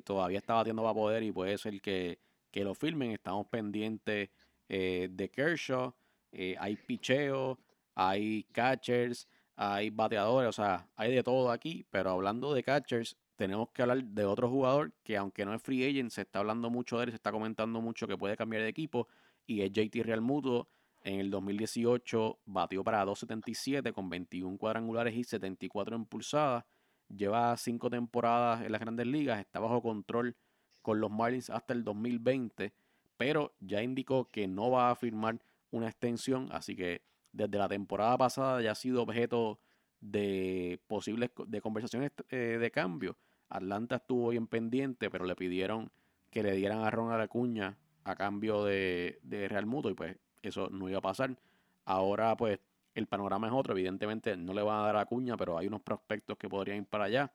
[0.05, 2.19] todavía está batiendo para poder y puede ser que
[2.53, 3.11] que lo filmen.
[3.11, 4.29] Estamos pendientes
[4.69, 5.93] eh, de Kershaw.
[6.31, 7.59] Eh, hay picheo,
[7.95, 11.85] hay catchers, hay bateadores, o sea, hay de todo aquí.
[11.89, 15.83] Pero hablando de catchers, tenemos que hablar de otro jugador que, aunque no es free
[15.83, 18.69] agent, se está hablando mucho de él, se está comentando mucho que puede cambiar de
[18.69, 19.07] equipo.
[19.45, 20.69] Y es JT Real Muto.
[21.05, 26.63] En el 2018 batió para 2.77 con 21 cuadrangulares y 74 impulsadas.
[27.09, 30.37] Lleva cinco temporadas en las grandes ligas, está bajo control
[30.83, 32.71] con los Marlins hasta el 2020,
[33.17, 38.15] pero ya indicó que no va a firmar una extensión, así que desde la temporada
[38.17, 39.59] pasada ya ha sido objeto
[39.99, 43.17] de posibles de conversaciones eh, de cambio.
[43.49, 45.91] Atlanta estuvo bien pendiente, pero le pidieron
[46.29, 50.69] que le dieran a Ronald Acuña a cambio de, de Real Muto y pues eso
[50.69, 51.37] no iba a pasar.
[51.85, 52.59] Ahora pues
[52.93, 55.81] el panorama es otro, evidentemente no le van a dar a cuña, pero hay unos
[55.81, 57.33] prospectos que podrían ir para allá.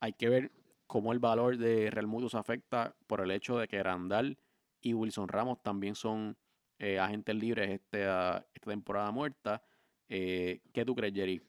[0.00, 0.52] Hay que ver
[0.86, 4.38] cómo el valor de Real Muto se afecta por el hecho de que Randall
[4.80, 6.36] y Wilson Ramos también son
[6.78, 9.62] eh, agentes libres este, esta temporada muerta.
[10.08, 11.42] Eh, ¿Qué tú crees, Jerry?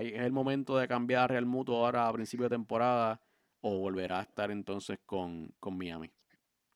[0.00, 3.20] ¿Es el momento de cambiar a Real Muto ahora a principio de temporada
[3.60, 6.12] o volverá a estar entonces con, con Miami?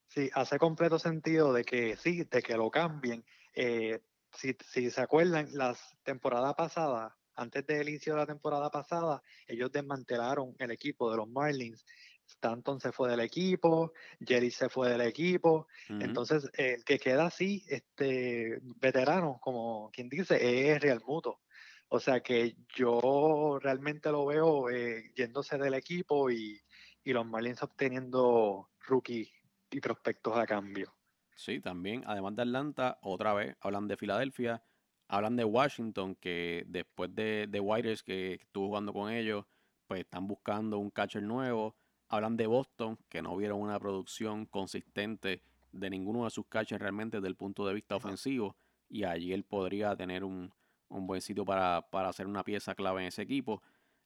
[0.09, 3.24] Sí, hace completo sentido de que sí, de que lo cambien.
[3.55, 4.01] Eh,
[4.32, 9.70] si, si, se acuerdan, la temporada pasada, antes del inicio de la temporada pasada, ellos
[9.70, 11.84] desmantelaron el equipo de los Marlins.
[12.26, 15.68] Stanton se fue del equipo, Jerry se fue del equipo.
[15.89, 21.41] Entonces, el que queda así, este veterano, como quien dice, es Real Muto.
[21.89, 26.61] O sea que yo realmente lo veo eh, yéndose del equipo y,
[27.05, 29.30] y los Marlins obteniendo rookie
[29.70, 30.93] y prospectos a cambio.
[31.37, 34.64] Sí, también, además de Atlanta, otra vez hablan de Filadelfia,
[35.09, 39.45] hablan de Washington, que después de, de que estuvo jugando con ellos,
[39.87, 41.77] pues están buscando un catcher nuevo.
[42.09, 45.43] Hablan de Boston, que no vieron una producción consistente
[45.73, 48.57] de ninguno de sus catchers realmente desde el punto de vista ofensivo.
[48.89, 50.53] Y allí él podría tener un,
[50.89, 53.63] un buen sitio para, para hacer una pieza clave en ese equipo.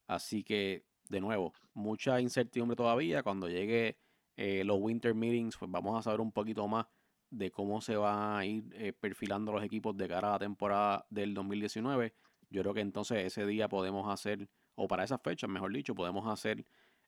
[0.06, 3.22] Así que, de nuevo, mucha incertidumbre todavía.
[3.22, 3.98] Cuando llegue
[4.36, 6.86] eh, los Winter Meetings, pues vamos a saber un poquito más
[7.30, 11.06] de cómo se van a ir eh, perfilando los equipos de cara a la temporada
[11.10, 12.12] del 2019.
[12.50, 16.26] Yo creo que entonces ese día podemos hacer, o para esas fechas, mejor dicho, podemos
[16.26, 16.64] hacer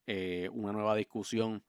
[0.06, 1.62] eh, una nueva discusión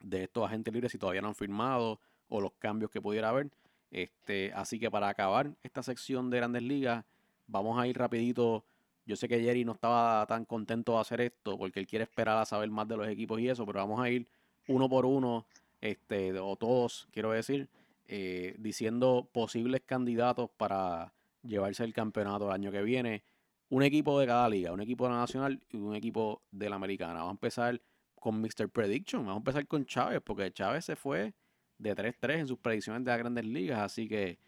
[0.00, 3.50] de estos agentes libres si todavía no han firmado o los cambios que pudiera haber.
[3.90, 7.04] Este, así que para acabar esta sección de Grandes Ligas,
[7.46, 8.64] vamos a ir rapidito.
[9.06, 12.38] Yo sé que Jerry no estaba tan contento de hacer esto porque él quiere esperar
[12.38, 14.26] a saber más de los equipos y eso, pero vamos a ir
[14.66, 15.46] uno por uno
[15.80, 17.68] este, o todos, quiero decir,
[18.06, 21.12] eh, diciendo posibles candidatos para
[21.42, 23.22] llevarse el campeonato el año que viene.
[23.70, 26.76] Un equipo de cada liga, un equipo de la nacional y un equipo de la
[26.76, 27.14] americana.
[27.14, 27.82] Vamos a empezar
[28.14, 28.70] con Mr.
[28.70, 29.22] Prediction.
[29.22, 31.34] Vamos a empezar con Chávez, porque Chávez se fue
[31.76, 33.80] de 3-3 en sus predicciones de las grandes ligas.
[33.80, 34.38] Así que,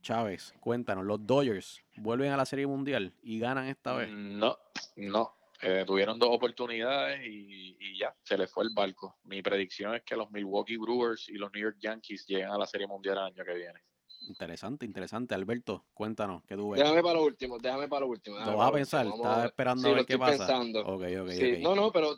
[0.00, 4.10] Chávez, cuéntanos, los Dodgers vuelven a la Serie Mundial y ganan esta vez.
[4.10, 4.56] No,
[4.96, 5.37] no.
[5.60, 9.18] Eh, tuvieron dos oportunidades y, ya, se les fue el barco.
[9.24, 12.66] Mi predicción es que los Milwaukee Brewers y los New York Yankees lleguen a la
[12.66, 13.80] Serie Mundial el año que viene.
[14.28, 15.34] Interesante, interesante.
[15.34, 16.80] Alberto, cuéntanos, ¿qué tú ves?
[16.80, 18.38] Déjame para lo último, déjame para lo último.
[18.38, 19.06] ¿Lo vas a pensar?
[19.06, 20.38] ¿Estás esperando a ver qué pasa?
[20.38, 20.86] Pensando.
[20.86, 22.16] Okay, okay, No, no, pero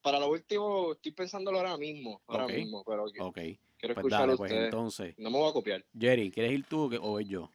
[0.00, 3.58] para lo último estoy pensándolo ahora mismo, ahora mismo, pero okay.
[3.76, 5.14] quiero pues escuchar pues entonces.
[5.18, 5.84] No me voy a copiar.
[5.98, 7.50] Jerry, ¿quieres ir tú o voy yo?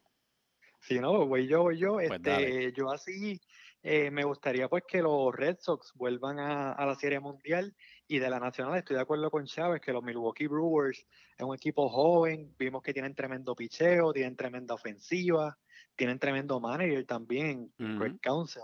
[0.80, 1.94] Sí, no, voy yo, voy yo.
[1.94, 3.40] Pues este, yo así
[3.86, 7.76] eh, me gustaría pues que los Red Sox vuelvan a, la Serie Mundial
[8.08, 11.06] y de la Nacional estoy de acuerdo con Chávez que los Milwaukee Brewers
[11.36, 15.58] es un equipo joven, vimos que tienen tremendo picheo, tienen tremenda ofensiva,
[15.94, 18.62] tienen tremendo manager también, Greg Council,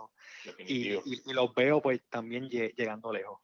[0.66, 0.97] y,
[1.35, 3.41] los veo pues también llegando lejos.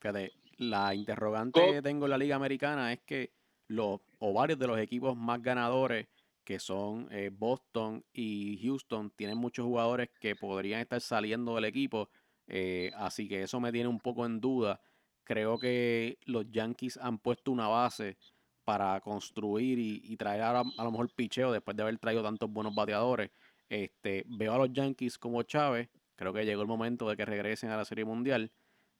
[0.00, 3.32] Fíjate, la interrogante que tengo en la Liga Americana es que
[3.68, 6.06] los o varios de los equipos más ganadores
[6.44, 12.10] que son eh, Boston y Houston, tienen muchos jugadores que podrían estar saliendo del equipo,
[12.46, 14.80] eh, así que eso me tiene un poco en duda.
[15.24, 18.18] Creo que los Yankees han puesto una base
[18.64, 22.74] para construir y, traer a, a, lo mejor picheo después de haber traído tantos buenos
[22.74, 23.30] bateadores.
[23.68, 27.70] Este, veo a los Yankees como Chávez, creo que llegó el momento de que regresen
[27.70, 28.52] a la Serie Mundial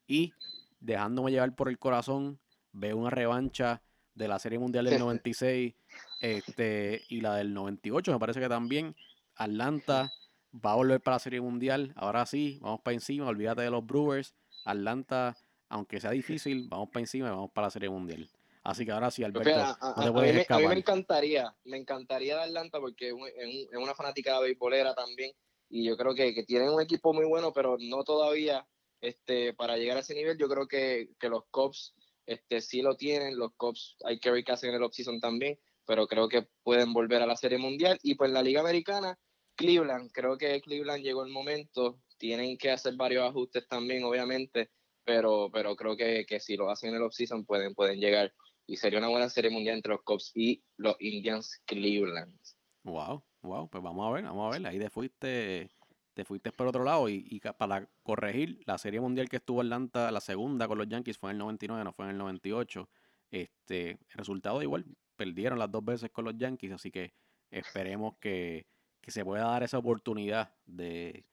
[0.07, 0.33] y
[0.79, 2.39] dejándome llevar por el corazón,
[2.71, 3.81] veo una revancha
[4.15, 5.73] de la Serie Mundial del 96
[6.21, 8.95] este, y la del 98, me parece que también.
[9.35, 10.11] Atlanta
[10.53, 11.93] va a volver para la Serie Mundial.
[11.95, 14.33] Ahora sí, vamos para encima, olvídate de los Brewers.
[14.63, 15.37] Atlanta,
[15.69, 18.29] aunque sea difícil, vamos para encima y vamos para la Serie Mundial.
[18.63, 23.77] Así que ahora sí, Alberto, a, mí, me encantaría, me encantaría de Atlanta porque es,
[23.77, 25.31] una fanática de beisbolera también
[25.69, 28.65] y yo creo que, que, tienen un equipo muy bueno, pero no todavía
[29.01, 30.37] este, para llegar a ese nivel.
[30.37, 31.93] Yo creo que, que los Cubs
[32.25, 35.59] este, sí lo tienen, los Cubs hay que ver qué hacen en el offseason también,
[35.85, 37.99] pero creo que pueden volver a la Serie Mundial.
[38.01, 39.17] Y pues la Liga Americana,
[39.55, 44.71] Cleveland, creo que Cleveland llegó el momento, tienen que hacer varios ajustes también, obviamente,
[45.03, 48.33] pero, pero creo que, que si lo hacen en el offseason pueden, pueden llegar
[48.67, 52.35] y sería una buena Serie Mundial entre los Cubs y los Indians Cleveland.
[52.83, 55.69] Wow, wow, pues vamos a ver, vamos a ver, ahí de fuiste
[56.15, 60.21] te fuiste por otro lado y, para corregir, la serie mundial que estuvo Atlanta, la
[60.21, 62.89] segunda con los Yankees fue en el 99, no fue en el 98.
[63.31, 64.85] Este, el resultado igual,
[65.17, 67.13] perdieron las dos veces con los Yankees, así que
[67.51, 68.65] esperemos que,
[69.05, 71.25] se pueda dar esa oportunidad de,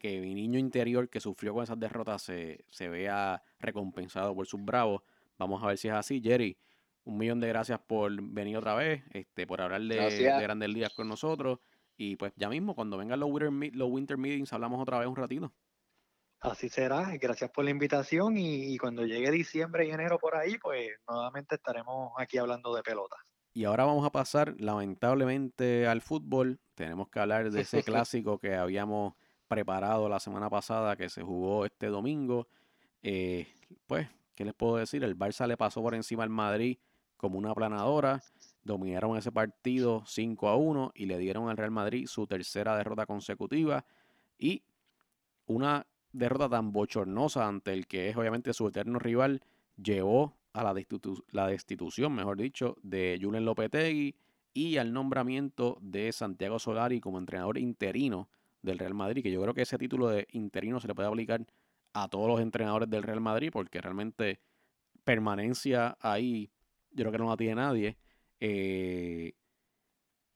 [0.00, 4.62] que mi niño interior que sufrió con esas derrotas se, se vea recompensado por sus
[4.62, 5.02] bravos.
[5.38, 6.20] Vamos a ver si es así.
[6.22, 6.58] Jerry,
[7.04, 10.92] un millón de gracias por venir otra vez, este, por hablar de, de grandes días
[10.94, 11.58] con nosotros.
[12.02, 15.16] Y pues ya mismo, cuando vengan los winter, los winter meetings, hablamos otra vez un
[15.16, 15.52] ratito.
[16.40, 20.88] Así será, gracias por la invitación y, cuando llegue diciembre y enero por ahí, pues
[21.06, 23.16] nuevamente estaremos aquí hablando de pelota.
[23.52, 26.58] Y ahora vamos a pasar lamentablemente al fútbol.
[26.74, 29.12] Tenemos que hablar de ese clásico que habíamos
[29.46, 32.48] preparado la semana pasada, que se jugó este domingo.
[33.02, 33.46] Eh,
[33.86, 35.04] pues, ¿qué les puedo decir?
[35.04, 36.78] El Barça le pasó por encima al Madrid
[37.18, 38.22] como una planadora.
[38.70, 43.04] Dominaron ese partido 5 a 1 y le dieron al Real Madrid su tercera derrota
[43.04, 43.84] consecutiva.
[44.38, 44.62] Y
[45.46, 49.42] una derrota tan bochornosa ante el que es obviamente su eterno rival
[49.76, 50.72] llevó a la,
[51.48, 54.14] destitución, mejor dicho, de Julen Lopetegui
[54.54, 58.28] y al nombramiento de Santiago Solari como entrenador interino
[58.62, 61.44] del Real Madrid, que yo creo que ese título de interino se le puede aplicar
[61.92, 64.38] a todos los entrenadores del Real Madrid, porque realmente
[65.02, 66.52] permanencia ahí,
[66.92, 67.96] yo creo que no la tiene nadie.
[68.40, 69.34] Eh,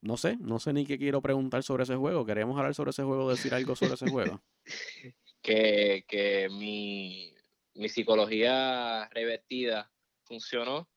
[0.02, 2.26] no sé, no sé ni qué quiero preguntar sobre ese juego.
[2.26, 4.42] ¿Queremos hablar sobre ese juego, decir algo sobre ese juego?
[5.42, 7.34] que, que mi,
[7.74, 9.90] mi, psicología revertida
[10.22, 10.90] funcionó.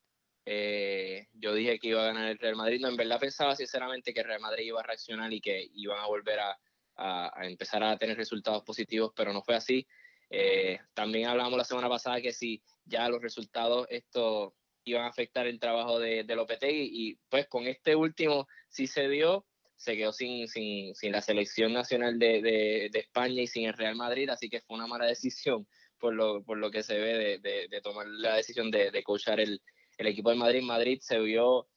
[0.44, 2.80] Eh, yo dije que iba a ganar el Real Madrid.
[2.80, 5.98] No, en verdad pensaba sinceramente que el Real Madrid iba a reaccionar y que iban
[5.98, 6.58] a volver a,
[6.96, 9.86] a, empezar a tener resultados positivos, pero no fue así.
[10.30, 14.54] Eh, también hablamos la semana pasada que si ya los resultados esto
[14.90, 19.08] iban a afectar el trabajo de, de Lopetegui y pues con este último sí se
[19.08, 19.46] dio
[19.78, 23.94] se quedó sin, sin, sin la selección nacional de, de, España y sin el Real
[23.94, 25.68] Madrid, así que fue una mala decisión
[25.98, 29.04] por lo, por lo que se ve de, tomar la decisión de, de
[29.38, 29.62] el,
[29.98, 30.62] el, equipo de Madrid.
[30.62, 31.68] Madrid se vio,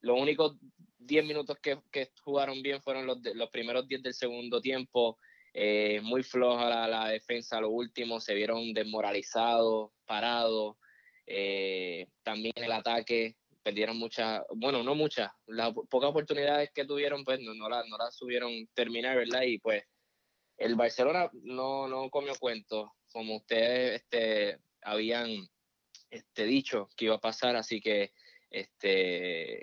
[0.00, 0.58] los únicos
[0.98, 5.18] 10 minutos que, que, jugaron bien fueron los, los primeros 10 del segundo tiempo,
[5.52, 10.76] eh, muy floja la, la, defensa, lo último, se vieron desmoralizados, parados,
[11.32, 17.38] eh, también el ataque perdieron muchas, bueno, no muchas, las pocas oportunidades que tuvieron, pues
[17.40, 19.42] no, no las no la subieron terminar, ¿verdad?
[19.42, 19.84] Y pues
[20.56, 25.46] el Barcelona no, no comió cuento, como ustedes este, habían
[26.10, 28.12] este, dicho que iba a pasar, así que
[28.50, 29.62] este,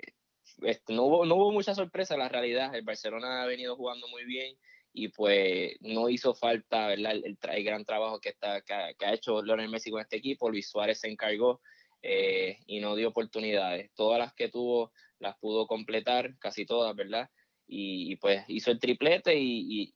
[0.88, 4.56] no, hubo, no hubo mucha sorpresa, la realidad, el Barcelona ha venido jugando muy bien
[4.98, 7.12] y pues no hizo falta, ¿verdad?
[7.12, 10.16] El, el, gran trabajo que, está, que ha, que ha hecho Lionel Messi con este
[10.16, 11.60] equipo, Luis Suárez se encargó
[12.02, 13.92] eh, y no dio oportunidades.
[13.94, 14.90] Todas las que tuvo
[15.20, 17.30] las pudo completar, casi todas, ¿verdad?
[17.68, 19.94] Y, pues hizo el triplete y,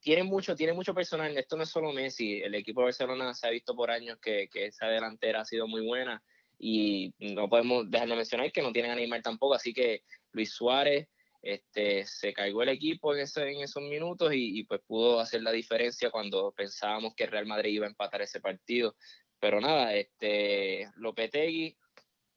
[0.00, 1.36] tiene mucho, tiene mucho personal.
[1.36, 4.48] Esto no es solo Messi, el equipo de Barcelona se ha visto por años que,
[4.50, 6.22] que esa delantera ha sido muy buena
[6.58, 10.54] y no podemos dejar de mencionar que no tienen a Neymar tampoco, así que Luis
[10.54, 11.08] Suárez
[11.42, 15.42] este, se cargó el equipo en, ese, en esos minutos y, y, pues pudo hacer
[15.42, 18.94] la diferencia cuando pensábamos que Real Madrid iba a empatar ese partido.
[19.38, 21.76] Pero nada, este Lopetegui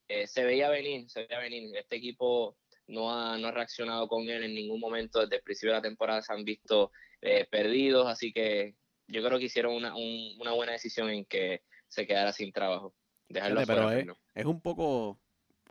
[0.07, 1.75] eh, se veía venir, se veía venir.
[1.75, 5.71] Este equipo no ha, no ha reaccionado con él en ningún momento desde el principio
[5.71, 6.91] de la temporada, se han visto
[7.21, 8.75] eh, perdidos, así que
[9.07, 12.93] yo creo que hicieron una, una buena decisión en que se quedara sin trabajo.
[13.29, 15.19] Dejarlo pero es, es, un poco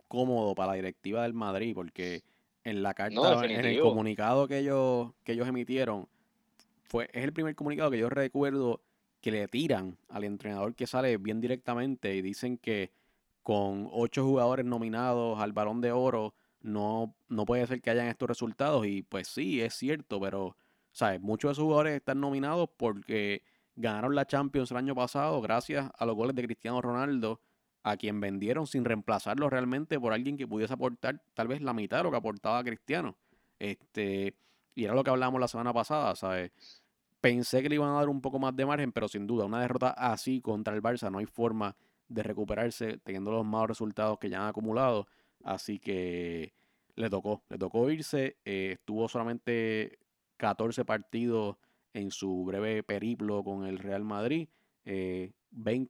[0.07, 2.23] cómodo para la directiva del Madrid porque
[2.63, 6.07] en la carta, en el comunicado que ellos, que ellos emitieron,
[6.83, 8.81] fue, es el primer comunicado que yo recuerdo
[9.21, 12.91] que le tiran al entrenador que sale bien directamente y dicen que
[13.41, 18.27] con ocho jugadores nominados al balón de oro no, no puede ser que hayan estos
[18.27, 18.85] resultados.
[18.85, 20.55] Y pues sí, es cierto, pero
[20.91, 21.21] ¿sabes?
[21.21, 23.43] muchos de esos jugadores están nominados porque
[23.75, 27.41] ganaron la Champions el año pasado gracias a los goles de Cristiano Ronaldo
[27.83, 31.97] a quien vendieron sin reemplazarlo realmente por alguien que pudiese aportar tal vez la mitad
[31.97, 33.15] de lo que aportaba Cristiano.
[33.59, 34.35] Este,
[34.73, 36.51] y era lo que hablábamos la semana pasada, ¿sabes?
[37.21, 39.61] Pensé que le iban a dar un poco más de margen, pero sin duda, una
[39.61, 41.75] derrota así contra el Barça no hay forma
[42.07, 45.07] de recuperarse teniendo los malos resultados que ya han acumulado.
[45.43, 46.53] Así que
[46.95, 48.37] le tocó, le tocó irse.
[48.45, 49.99] Eh, estuvo solamente
[50.37, 51.57] 14 partidos
[51.93, 54.49] en su breve periplo con el Real Madrid.
[54.85, 55.33] 20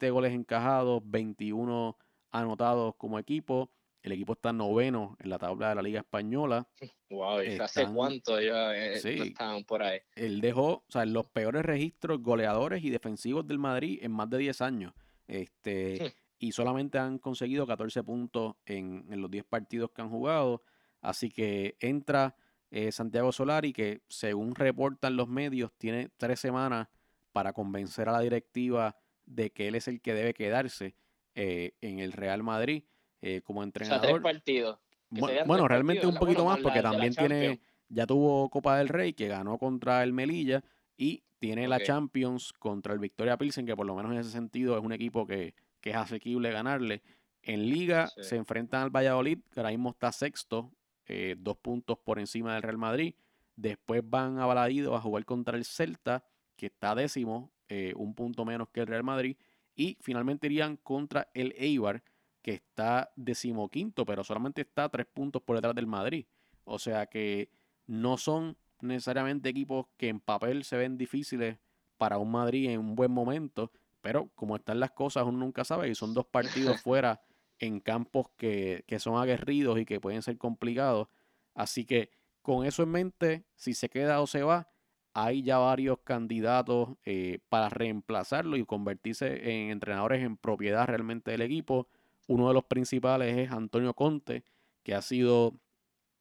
[0.05, 1.97] eh, goles encajados, 21
[2.31, 3.71] anotados como equipo.
[4.01, 6.67] El equipo está noveno en la tabla de la Liga Española.
[7.09, 9.99] Wow, ¿y hace cuánto ya eh, estaban por ahí?
[10.15, 14.39] Él dejó, o sea, los peores registros goleadores y defensivos del Madrid en más de
[14.39, 14.93] 10 años.
[15.25, 16.19] Este, hmm.
[16.39, 20.63] Y solamente han conseguido 14 puntos en, los 10 partidos que han jugado.
[20.99, 22.35] Así que entra
[22.71, 26.89] eh, Santiago Solari, que según reportan los medios, tiene tres semanas
[27.33, 30.95] para convencer a la directiva de que él es el que debe quedarse
[31.35, 32.83] eh, en el Real Madrid.
[33.25, 33.99] Eh, como entrenador.
[33.99, 34.79] O sea, tres partidos.
[35.09, 39.57] Bueno, realmente un poquito más porque también tiene, ya tuvo Copa del Rey que ganó
[39.57, 40.61] contra el Melilla
[40.97, 44.77] y tiene la Champions contra el Victoria Pilsen, que por lo menos en ese sentido
[44.77, 47.01] es un equipo que, que es asequible ganarle.
[47.41, 50.73] En Liga se enfrentan al Valladolid, que ahora mismo está sexto,
[51.05, 53.15] eh, dos puntos por encima del Real Madrid.
[53.55, 56.25] Después van a Baladido a jugar contra el Celta,
[56.63, 59.35] que está décimo, eh, un punto menos que el Real Madrid.
[59.75, 62.01] Y finalmente irían contra el Eibar,
[62.41, 66.25] que está decimoquinto, pero solamente está tres puntos por detrás del Madrid.
[66.63, 67.49] O sea que
[67.85, 71.57] no son necesariamente equipos que en papel se ven difíciles
[71.97, 75.89] para un Madrid en un buen momento, pero como están las cosas, uno nunca sabe
[75.89, 77.21] y son dos partidos fuera
[77.59, 81.09] en campos que, son aguerridos y que pueden ser complicados.
[81.55, 82.09] Así que
[82.41, 84.69] con eso en mente, si se queda o se va,
[85.13, 91.41] hay ya varios candidatos eh, para reemplazarlo y convertirse en entrenadores en propiedad realmente del
[91.41, 91.87] equipo.
[92.27, 94.43] Uno de los principales es Antonio Conte,
[94.83, 95.53] que ha sido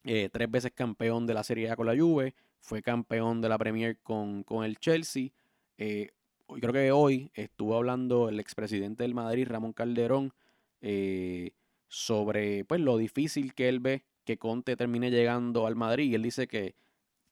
[0.04, 3.58] eh, tres veces campeón de la Serie A con la Juve, fue campeón de la
[3.58, 5.30] Premier con, el Chelsea.
[5.78, 6.10] Eh,
[6.60, 10.32] creo que hoy estuvo hablando el expresidente del Madrid, Ramón Calderón,
[10.80, 11.52] eh,
[11.88, 16.10] sobre pues, lo difícil que él ve que Conte termine llegando al Madrid.
[16.10, 16.74] Y él dice que,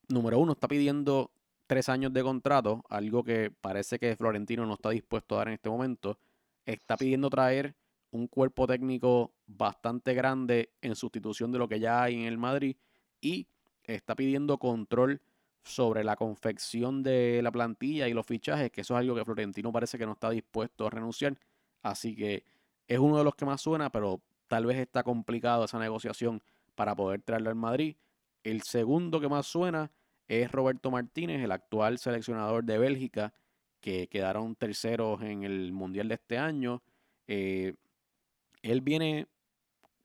[0.08, 1.30] número uno, está pidiendo
[1.70, 5.54] tres años de contrato, algo que parece que Florentino no está dispuesto a dar en
[5.54, 6.18] este momento.
[6.66, 7.76] Está pidiendo traer
[8.10, 12.74] un cuerpo técnico bastante grande en sustitución de lo que ya hay en el Madrid
[13.20, 13.46] y
[13.84, 15.22] está pidiendo control
[15.62, 19.70] sobre la confección de la plantilla y los fichajes, que eso es algo que Florentino
[19.70, 21.38] parece que no está dispuesto a renunciar.
[21.82, 22.42] Así que
[22.88, 26.42] es uno de los que más suena, pero tal vez está complicado esa negociación
[26.74, 27.94] para poder traerlo al Madrid.
[28.42, 29.92] El segundo que más suena
[30.30, 33.34] es Roberto Martínez, el actual seleccionador de Bélgica,
[33.80, 36.84] que quedaron terceros en el Mundial de este año.
[37.26, 37.74] Eh,
[38.62, 39.26] él viene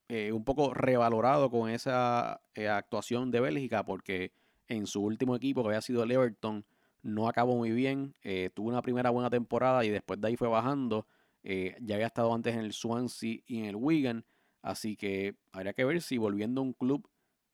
[0.09, 4.31] eh, un poco revalorado con esa eh, actuación de Bélgica porque
[4.67, 6.65] en su último equipo, que había sido el Everton,
[7.03, 8.15] no acabó muy bien.
[8.55, 11.05] Tuvo una primera buena temporada y después de ahí fue bajando.
[11.43, 14.25] ya había estado antes en el Swansea y en el Wigan.
[14.63, 17.07] Así que habría que ver si volviendo a un club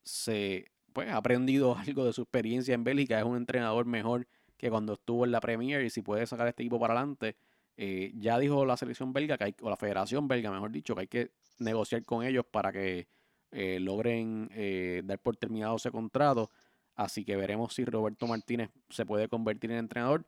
[0.03, 3.19] se pues, ha aprendido algo de su experiencia en Bélgica.
[3.19, 4.27] Es un entrenador mejor
[4.57, 7.35] que cuando estuvo en la Premier y si puede sacar este equipo para adelante.
[7.77, 11.01] Eh, ya dijo la selección belga, que hay, o la federación belga, mejor dicho, que
[11.01, 13.07] hay que negociar con ellos para que
[13.51, 16.51] eh, logren eh, dar por terminado ese contrato.
[16.95, 20.25] Así que veremos si Roberto Martínez se puede convertir en entrenador.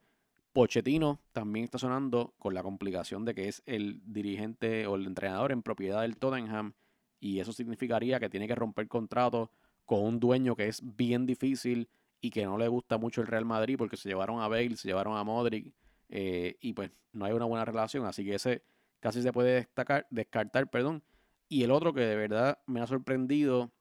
[0.51, 5.51] Pochettino también está sonando con la complicación de que es el dirigente o el entrenador
[5.51, 6.73] en propiedad del Tottenham.
[7.19, 9.51] Y eso significaría que tiene que romper contrato
[9.85, 11.89] con un dueño que es bien difícil
[12.21, 14.87] y que no le gusta mucho el Real Madrid porque se llevaron a Bale, se
[14.87, 15.73] llevaron a Modric
[16.09, 18.63] eh, y pues no hay una buena relación, así que ese
[18.99, 20.69] casi se puede destacar, descartar.
[20.69, 21.03] Perdón.
[21.49, 23.71] Y el otro que de verdad me ha sorprendido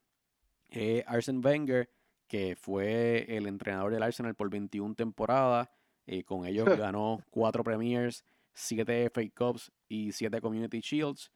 [0.69, 1.89] es Arsene Wenger,
[2.27, 5.69] que fue el entrenador del Arsenal por 21 temporadas.
[6.07, 8.25] Eh, con ellos ganó 4 Premiers,
[8.55, 11.31] 7 FA Cups y 7 Community Shields.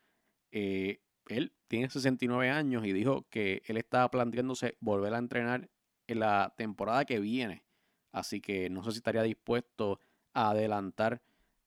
[0.50, 5.68] Eh, él tiene 69 años y dijo que él estaba planteándose volver a entrenar
[6.06, 7.64] en la temporada que viene.
[8.12, 10.00] Así que no sé si estaría dispuesto
[10.32, 11.20] adelantar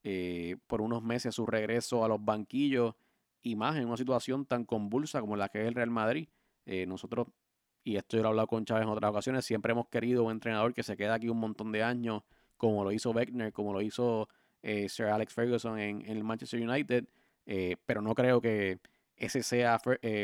[0.03, 2.95] eh, por unos meses su regreso a los banquillos
[3.41, 6.30] y más en una situación tan convulsa como la que es el Real Madrid.
[6.66, 7.28] Eh, nosotros,
[7.84, 10.32] y esto yo lo he hablado con Chávez en otras ocasiones, siempre hemos querido un
[10.32, 12.24] entrenador que se quede aquí un montón de años,
[12.57, 14.30] como lo hizo Beckner, como lo hizo
[14.62, 17.07] eh, Sir Alex Ferguson en, el Manchester United,
[17.86, 18.80] pero no creo que
[19.20, 19.80] ese sea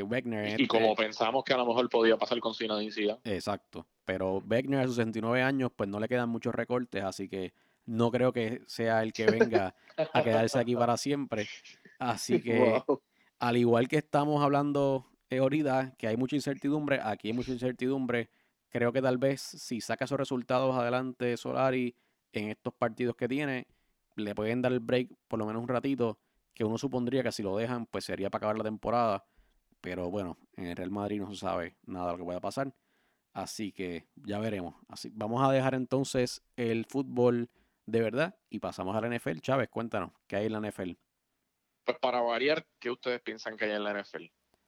[0.08, 0.60] Beckner.
[0.60, 4.86] Y, como pensamos que a lo mejor podía pasar con Zinedine Exacto, pero Beckner a
[4.86, 7.54] sus 69 años, pues no le quedan muchos recortes, así que
[7.86, 9.76] no creo que sea el que venga
[10.14, 11.48] a quedarse aquí para siempre.
[12.00, 12.82] Así que,
[13.40, 15.06] al igual que estamos hablando
[15.38, 18.30] ahorita, que hay mucha incertidumbre, aquí hay mucha incertidumbre.
[18.70, 21.96] Creo que tal vez si saca esos resultados adelante Solari
[22.34, 23.68] en estos partidos que tiene,
[24.16, 26.20] le pueden dar el break por lo menos un ratito,
[26.56, 29.26] que uno supondría que si lo dejan, pues sería para acabar la temporada.
[29.82, 32.74] Pero bueno, en el Real Madrid no se sabe nada de lo que pueda pasar.
[33.34, 34.76] Así que ya veremos.
[34.88, 37.50] Así, vamos a dejar entonces el fútbol
[37.86, 38.36] de verdad.
[38.50, 39.40] Y pasamos a la NFL.
[39.40, 40.92] Chávez, cuéntanos, ¿qué hay en la NFL?
[41.84, 44.24] Pues para variar, ¿qué ustedes piensan que hay en la NFL?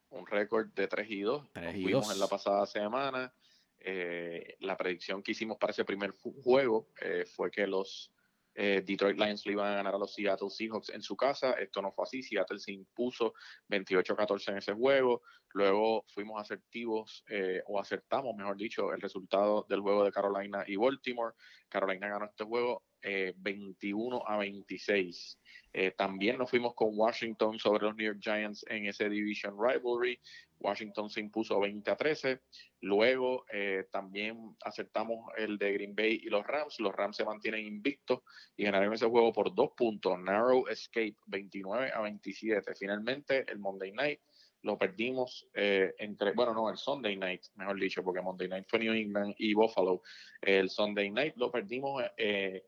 [0.10, 1.50] Un récord de 3 y 2.
[1.54, 2.12] 3 y 2.
[2.12, 3.34] en la pasada semana.
[3.80, 8.12] Eh, la predicción que hicimos para ese primer juego eh, fue que los
[8.60, 11.52] eh, Detroit Lions le iban a ganar a los Seattle Seahawks en su casa.
[11.52, 12.24] Esto no fue así.
[12.24, 13.34] Seattle se impuso
[13.70, 15.22] 28-14 en ese juego.
[15.54, 17.24] Luego fuimos asertivos,
[17.68, 21.36] o acertamos, mejor dicho, el resultado del juego de Carolina y Baltimore.
[21.70, 25.40] Carolina ganó este juego 21 eh, a 26.
[25.74, 30.20] Eh, también nos fuimos con Washington sobre los New York Giants en ese Division Rivalry.
[30.60, 32.42] Washington se impuso 20 a 13.
[32.82, 36.80] Luego eh, también aceptamos el de Green Bay y los Rams.
[36.80, 38.22] Los Rams se mantienen invictos
[38.56, 40.18] y ganaron ese juego por dos puntos.
[40.20, 42.74] Narrow Escape 29 a 27.
[42.76, 44.20] Finalmente el Monday Night
[44.64, 48.94] lo perdimos entre, bueno, no, el Sunday Night, mejor dicho, porque Monday Night fue New
[48.94, 50.02] England y Buffalo.
[50.42, 52.66] El Sunday Night lo perdimos eh,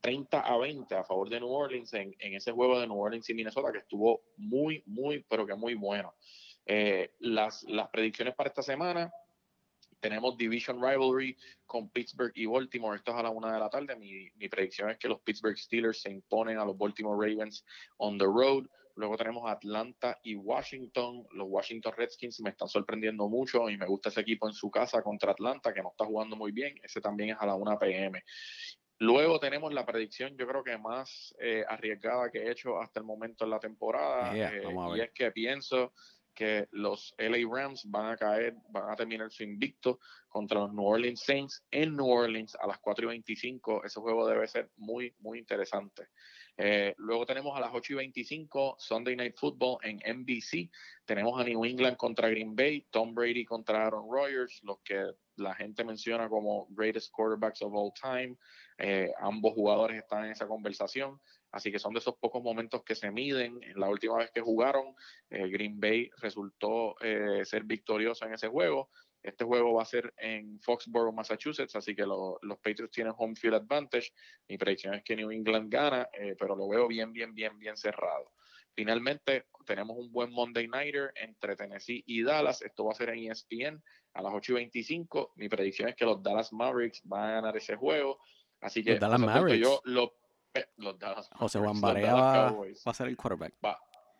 [0.00, 3.28] 30 a 20 a favor de New Orleans en, en, ese juego de New Orleans
[3.28, 6.14] y Minnesota que estuvo muy, muy, pero que muy bueno.
[6.64, 9.12] Eh, las, las predicciones para esta semana,
[10.00, 12.96] tenemos Division Rivalry con Pittsburgh y Baltimore.
[12.96, 13.96] Esto es a la una de la tarde.
[13.96, 17.64] Mi, mi, predicción es que los Pittsburgh Steelers se imponen a los Baltimore Ravens
[17.98, 18.66] on the road.
[18.96, 21.26] Luego tenemos Atlanta y Washington.
[21.32, 25.02] Los Washington Redskins me están sorprendiendo mucho y me gusta ese equipo en su casa
[25.02, 26.74] contra Atlanta, que no está jugando muy bien.
[26.82, 28.22] Ese también es a la 1 p.m.
[28.98, 33.06] Luego tenemos la predicción, yo creo que más eh, arriesgada que he hecho hasta el
[33.06, 34.34] momento en la temporada.
[34.34, 34.62] Eh,
[34.96, 35.92] y es que pienso
[36.36, 40.84] que los LA Rams van a caer, van a terminar su invicto contra los New
[40.84, 43.84] Orleans Saints en New Orleans a las 4 y 25.
[43.84, 46.08] Ese juego debe ser muy, muy interesante.
[46.58, 50.70] Eh, luego tenemos a las 8 y 25 Sunday Night Football en NBC.
[51.06, 55.04] Tenemos a New England contra Green Bay, Tom Brady contra Aaron Rodgers, los que
[55.36, 58.36] la gente menciona como greatest quarterbacks of all time.
[58.78, 61.20] Eh, ambos jugadores están en esa conversación.
[61.50, 63.58] Así que son de esos pocos momentos que se miden.
[63.62, 64.94] En la última vez que jugaron,
[65.30, 68.90] eh, Green Bay resultó eh, ser victorioso en ese juego.
[69.22, 73.56] Este juego va a ser en Foxborough, Massachusetts, así que los Patriots tienen home field
[73.56, 74.12] advantage.
[74.48, 77.76] Mi predicción es que New England gana, eh, pero lo veo bien, bien, bien, bien
[77.76, 78.32] cerrado.
[78.72, 82.62] Finalmente, tenemos un buen Monday Nighter entre Tennessee y Dallas.
[82.62, 85.32] Esto va a ser en ESPN a las 8 y 25.
[85.36, 88.20] Mi predicción es que los Dallas Mavericks van a ganar ese juego.
[88.60, 89.60] Así que Dallas Mavericks.
[89.60, 90.12] yo lo
[90.76, 93.54] los Dallas José Juan Barea va, a ser el quarterback.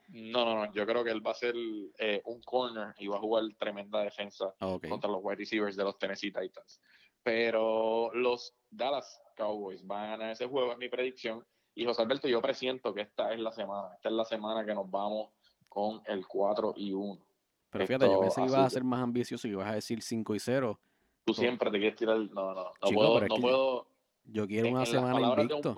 [0.08, 0.72] No, no, no.
[0.72, 1.54] Yo creo que él va a ser
[1.98, 5.98] eh, un corner y va a jugar tremenda defensa contra los wide receivers de los
[5.98, 6.80] Tennessee Titans.
[7.22, 11.44] Pero los Dallas Cowboys van a ganar ese juego, es mi predicción.
[11.74, 13.88] Y José Alberto, yo presiento que esta es la semana.
[13.96, 15.30] Esta es la semana que nos vamos
[15.68, 17.26] con el 4 y 1.
[17.70, 20.34] Pero fíjate, yo pensé que ibas a ser más ambicioso y ibas a decir 5
[20.36, 20.80] y 0.
[21.24, 22.16] Tú siempre te quieres tirar.
[22.16, 23.20] No, no, no puedo.
[23.22, 23.95] No puedo
[24.26, 25.74] yo quiero una semana invicto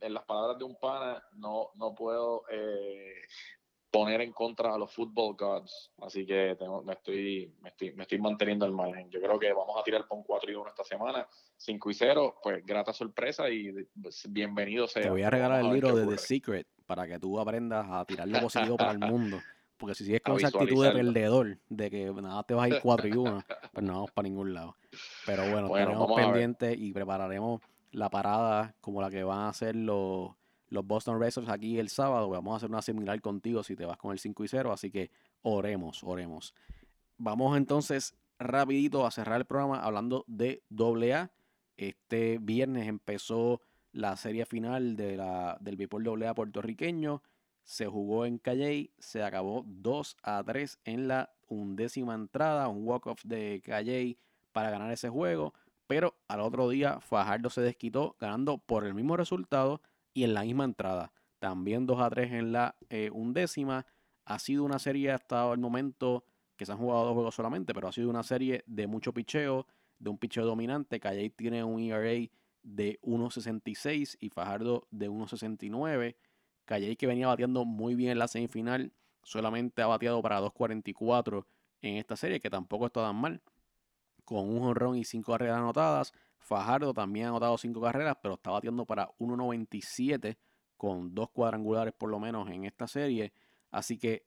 [0.00, 3.22] en las palabras de un pana, no, no puedo eh,
[3.90, 5.92] poner en contra a los football gods.
[6.02, 9.08] Así que tengo, me, estoy, me, estoy, me estoy manteniendo al margen.
[9.10, 11.26] Yo creo que vamos a tirar con 4 y 1 esta semana.
[11.56, 15.02] 5 y 0, pues grata sorpresa y pues, bienvenido sea.
[15.02, 18.28] Te voy a regalar el libro de The Secret para que tú aprendas a tirar
[18.28, 19.38] lo positivo para el mundo.
[19.76, 22.80] Porque si sigues con esa actitud de perdedor, de que nada te vas a ir
[22.82, 24.76] 4 y 1, pues no vamos para ningún lado.
[25.26, 27.60] Pero bueno, bueno tenemos pendiente y prepararemos
[27.92, 30.30] la parada como la que van a hacer los,
[30.68, 32.28] los Boston Racers aquí el sábado.
[32.28, 34.72] Vamos a hacer una similar contigo si te vas con el 5 y 0.
[34.72, 35.10] Así que
[35.42, 36.54] oremos, oremos.
[37.18, 41.30] Vamos entonces rapidito a cerrar el programa hablando de AA.
[41.76, 43.60] Este viernes empezó
[43.92, 47.22] la serie final de la, del béisbol AA puertorriqueño.
[47.66, 53.24] Se jugó en Calley, se acabó 2 a 3 en la undécima entrada, un walk-off
[53.24, 54.16] de Calley
[54.52, 55.52] para ganar ese juego.
[55.88, 59.82] Pero al otro día Fajardo se desquitó ganando por el mismo resultado
[60.14, 61.12] y en la misma entrada.
[61.40, 63.84] También 2 a 3 en la eh, undécima.
[64.24, 67.88] Ha sido una serie hasta el momento que se han jugado dos juegos solamente, pero
[67.88, 69.66] ha sido una serie de mucho picheo,
[69.98, 71.00] de un picheo dominante.
[71.00, 72.30] Calle tiene un ERA
[72.62, 76.14] de 1.66 y Fajardo de 1.69.
[76.66, 78.92] Calle que venía bateando muy bien en la semifinal,
[79.22, 81.46] solamente ha bateado para 2.44
[81.80, 83.40] en esta serie, que tampoco está tan mal
[84.26, 86.12] con un honrón y cinco carreras anotadas.
[86.38, 90.36] Fajardo también ha anotado cinco carreras, pero está batiendo para 1.97
[90.76, 93.32] con dos cuadrangulares por lo menos en esta serie.
[93.70, 94.26] Así que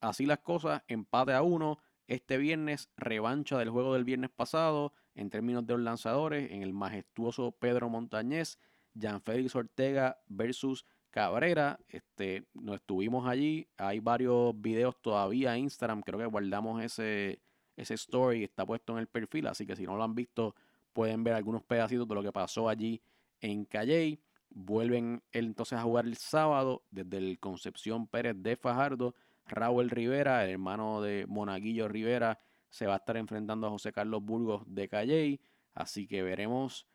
[0.00, 1.78] así las cosas, empate a uno.
[2.06, 6.72] Este viernes, revancha del juego del viernes pasado en términos de los lanzadores en el
[6.72, 8.58] majestuoso Pedro Montañez,
[8.98, 10.86] Jan Félix Ortega versus
[11.18, 11.80] Cabrera.
[11.88, 13.66] Este, nos estuvimos allí.
[13.76, 16.00] Hay varios videos todavía en Instagram.
[16.02, 17.42] Creo que guardamos ese,
[17.76, 20.54] ese story está puesto en el perfil, así que si no lo han visto,
[20.92, 23.02] pueden ver algunos pedacitos de lo que pasó allí
[23.40, 24.20] en Calley.
[24.50, 29.16] Vuelven entonces a jugar el sábado desde el Concepción Pérez de Fajardo.
[29.44, 32.38] Raúl Rivera, el hermano de Monaguillo Rivera,
[32.70, 35.40] se va a estar enfrentando a José Carlos Burgos de Calley.
[35.74, 36.86] Así que veremos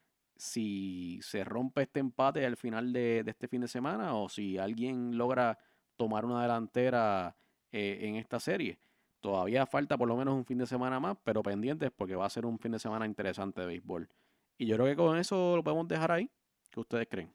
[0.44, 5.18] si se rompe este empate al final de, este fin de semana o si alguien
[5.18, 5.58] logra
[5.96, 7.38] tomar una delantera
[7.72, 8.78] eh, en esta serie.
[9.22, 12.30] Todavía falta por lo menos un fin de semana más, pero pendientes porque va a
[12.30, 14.10] ser un fin de semana interesante de béisbol.
[14.58, 16.30] Y yo creo que con eso lo podemos dejar ahí.
[16.70, 17.34] ¿Qué ustedes creen?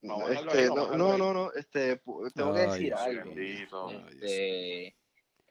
[0.00, 2.02] No, este, no, no, no, este,
[2.34, 3.30] tengo que decir algo.
[4.10, 4.96] Este,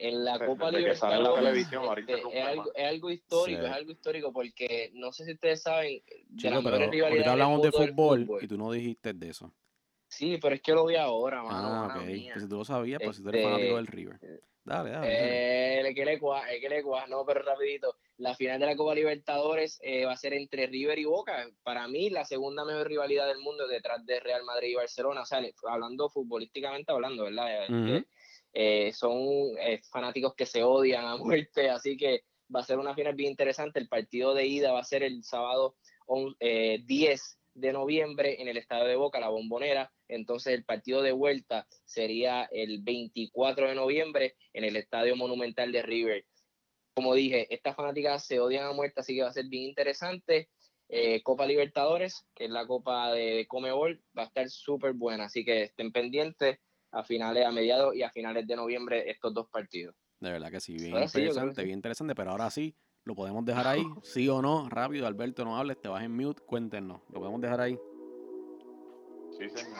[0.02, 5.11] en la Copa Libertadores este, es, algo, es, algo, histórico, es algo histórico porque no
[5.11, 9.14] sé si ustedes saben de las mejores rivalidades hablamos de fútbol, y tú no dijiste
[9.14, 9.53] de eso.
[10.07, 11.68] Sí, pero es que lo vi ahora, mano.
[11.68, 12.03] Ah, ok.
[12.34, 14.19] Pues si tú lo sabías, pues si tú eres fanático del River.
[14.64, 15.07] Dale, dale.
[15.07, 16.84] Eh, el que le cuaja, el que le.
[17.07, 17.95] No, pero rapidito.
[18.18, 21.48] La final de la Copa Libertadores eh, va a ser entre River y Boca.
[21.64, 25.22] Para mí, la segunda mejor rivalidad del mundo detrás de Real Madrid y Barcelona.
[25.22, 27.69] O sea, hablando futbolísticamente hablando, ¿verdad?
[27.69, 28.03] Uh
[28.53, 29.18] eh, son
[29.60, 32.23] eh, fanáticos que se odian a muerte, así que
[32.53, 33.80] va a ser una final bien interesante.
[33.80, 35.76] El partido de ida va a ser el sábado
[36.07, 37.18] 10 eh,
[37.53, 39.91] de noviembre en el estadio de Boca, la Bombonera.
[40.07, 45.82] Entonces el partido de vuelta sería el 24 de noviembre en el estadio monumental de
[45.82, 46.26] River.
[46.94, 50.49] Como dije, estas fanáticas se odian a muerte, así que va a ser bien interesante.
[51.23, 55.64] Copa Libertadores, que es la Copa de Comebol, va a estar súper buena, así que
[55.64, 56.60] estén pendientes
[56.92, 59.96] a finales, a mediados y a finales de noviembre estos dos partidos.
[60.20, 63.84] De verdad que sí, bien interesante, bien interesante, pero ahora sí, lo podemos dejar ahí,
[64.04, 67.62] sí o no, rápido, Alberto, no hables, te vas en mute, cuéntenos, lo podemos dejar
[67.62, 67.80] ahí.
[69.38, 69.78] Sí, señor.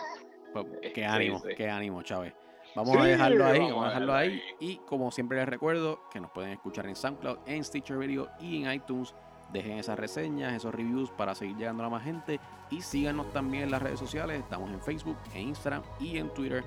[0.54, 2.34] Pues, qué ánimo, qué ánimo, Chávez.
[2.76, 4.42] Vamos a dejarlo ahí, vamos a dejarlo ahí.
[4.60, 8.64] Y como siempre les recuerdo que nos pueden escuchar en SoundCloud, en Stitcher Video y
[8.64, 9.14] en iTunes.
[9.52, 12.40] Dejen esas reseñas, esos reviews para seguir llegando a más gente.
[12.70, 14.40] Y síganos también en las redes sociales.
[14.40, 16.64] Estamos en Facebook, en Instagram y en Twitter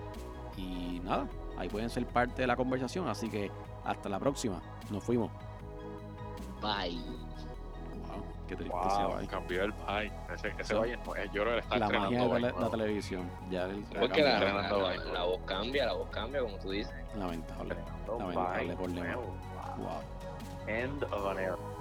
[0.57, 1.29] y nada,
[1.59, 3.09] ahí pueden ser parte de la conversación.
[3.09, 3.51] Así que
[3.85, 4.61] hasta la próxima.
[4.91, 5.31] Nos fuimos.
[6.61, 6.99] Bye.
[8.09, 10.13] Wow, qué triste wow, Cambió el bye.
[10.35, 10.99] Ese, ese bye
[11.33, 13.31] yo creo que está La magia de la, televisión.
[13.51, 14.69] Ya el, Porque la, la,
[15.13, 16.95] la, voz cambia, la voz cambia, como tú dices.
[17.17, 17.77] Lamentable.
[18.07, 20.01] Lamentable por Wow.
[20.69, 21.74] End of an era.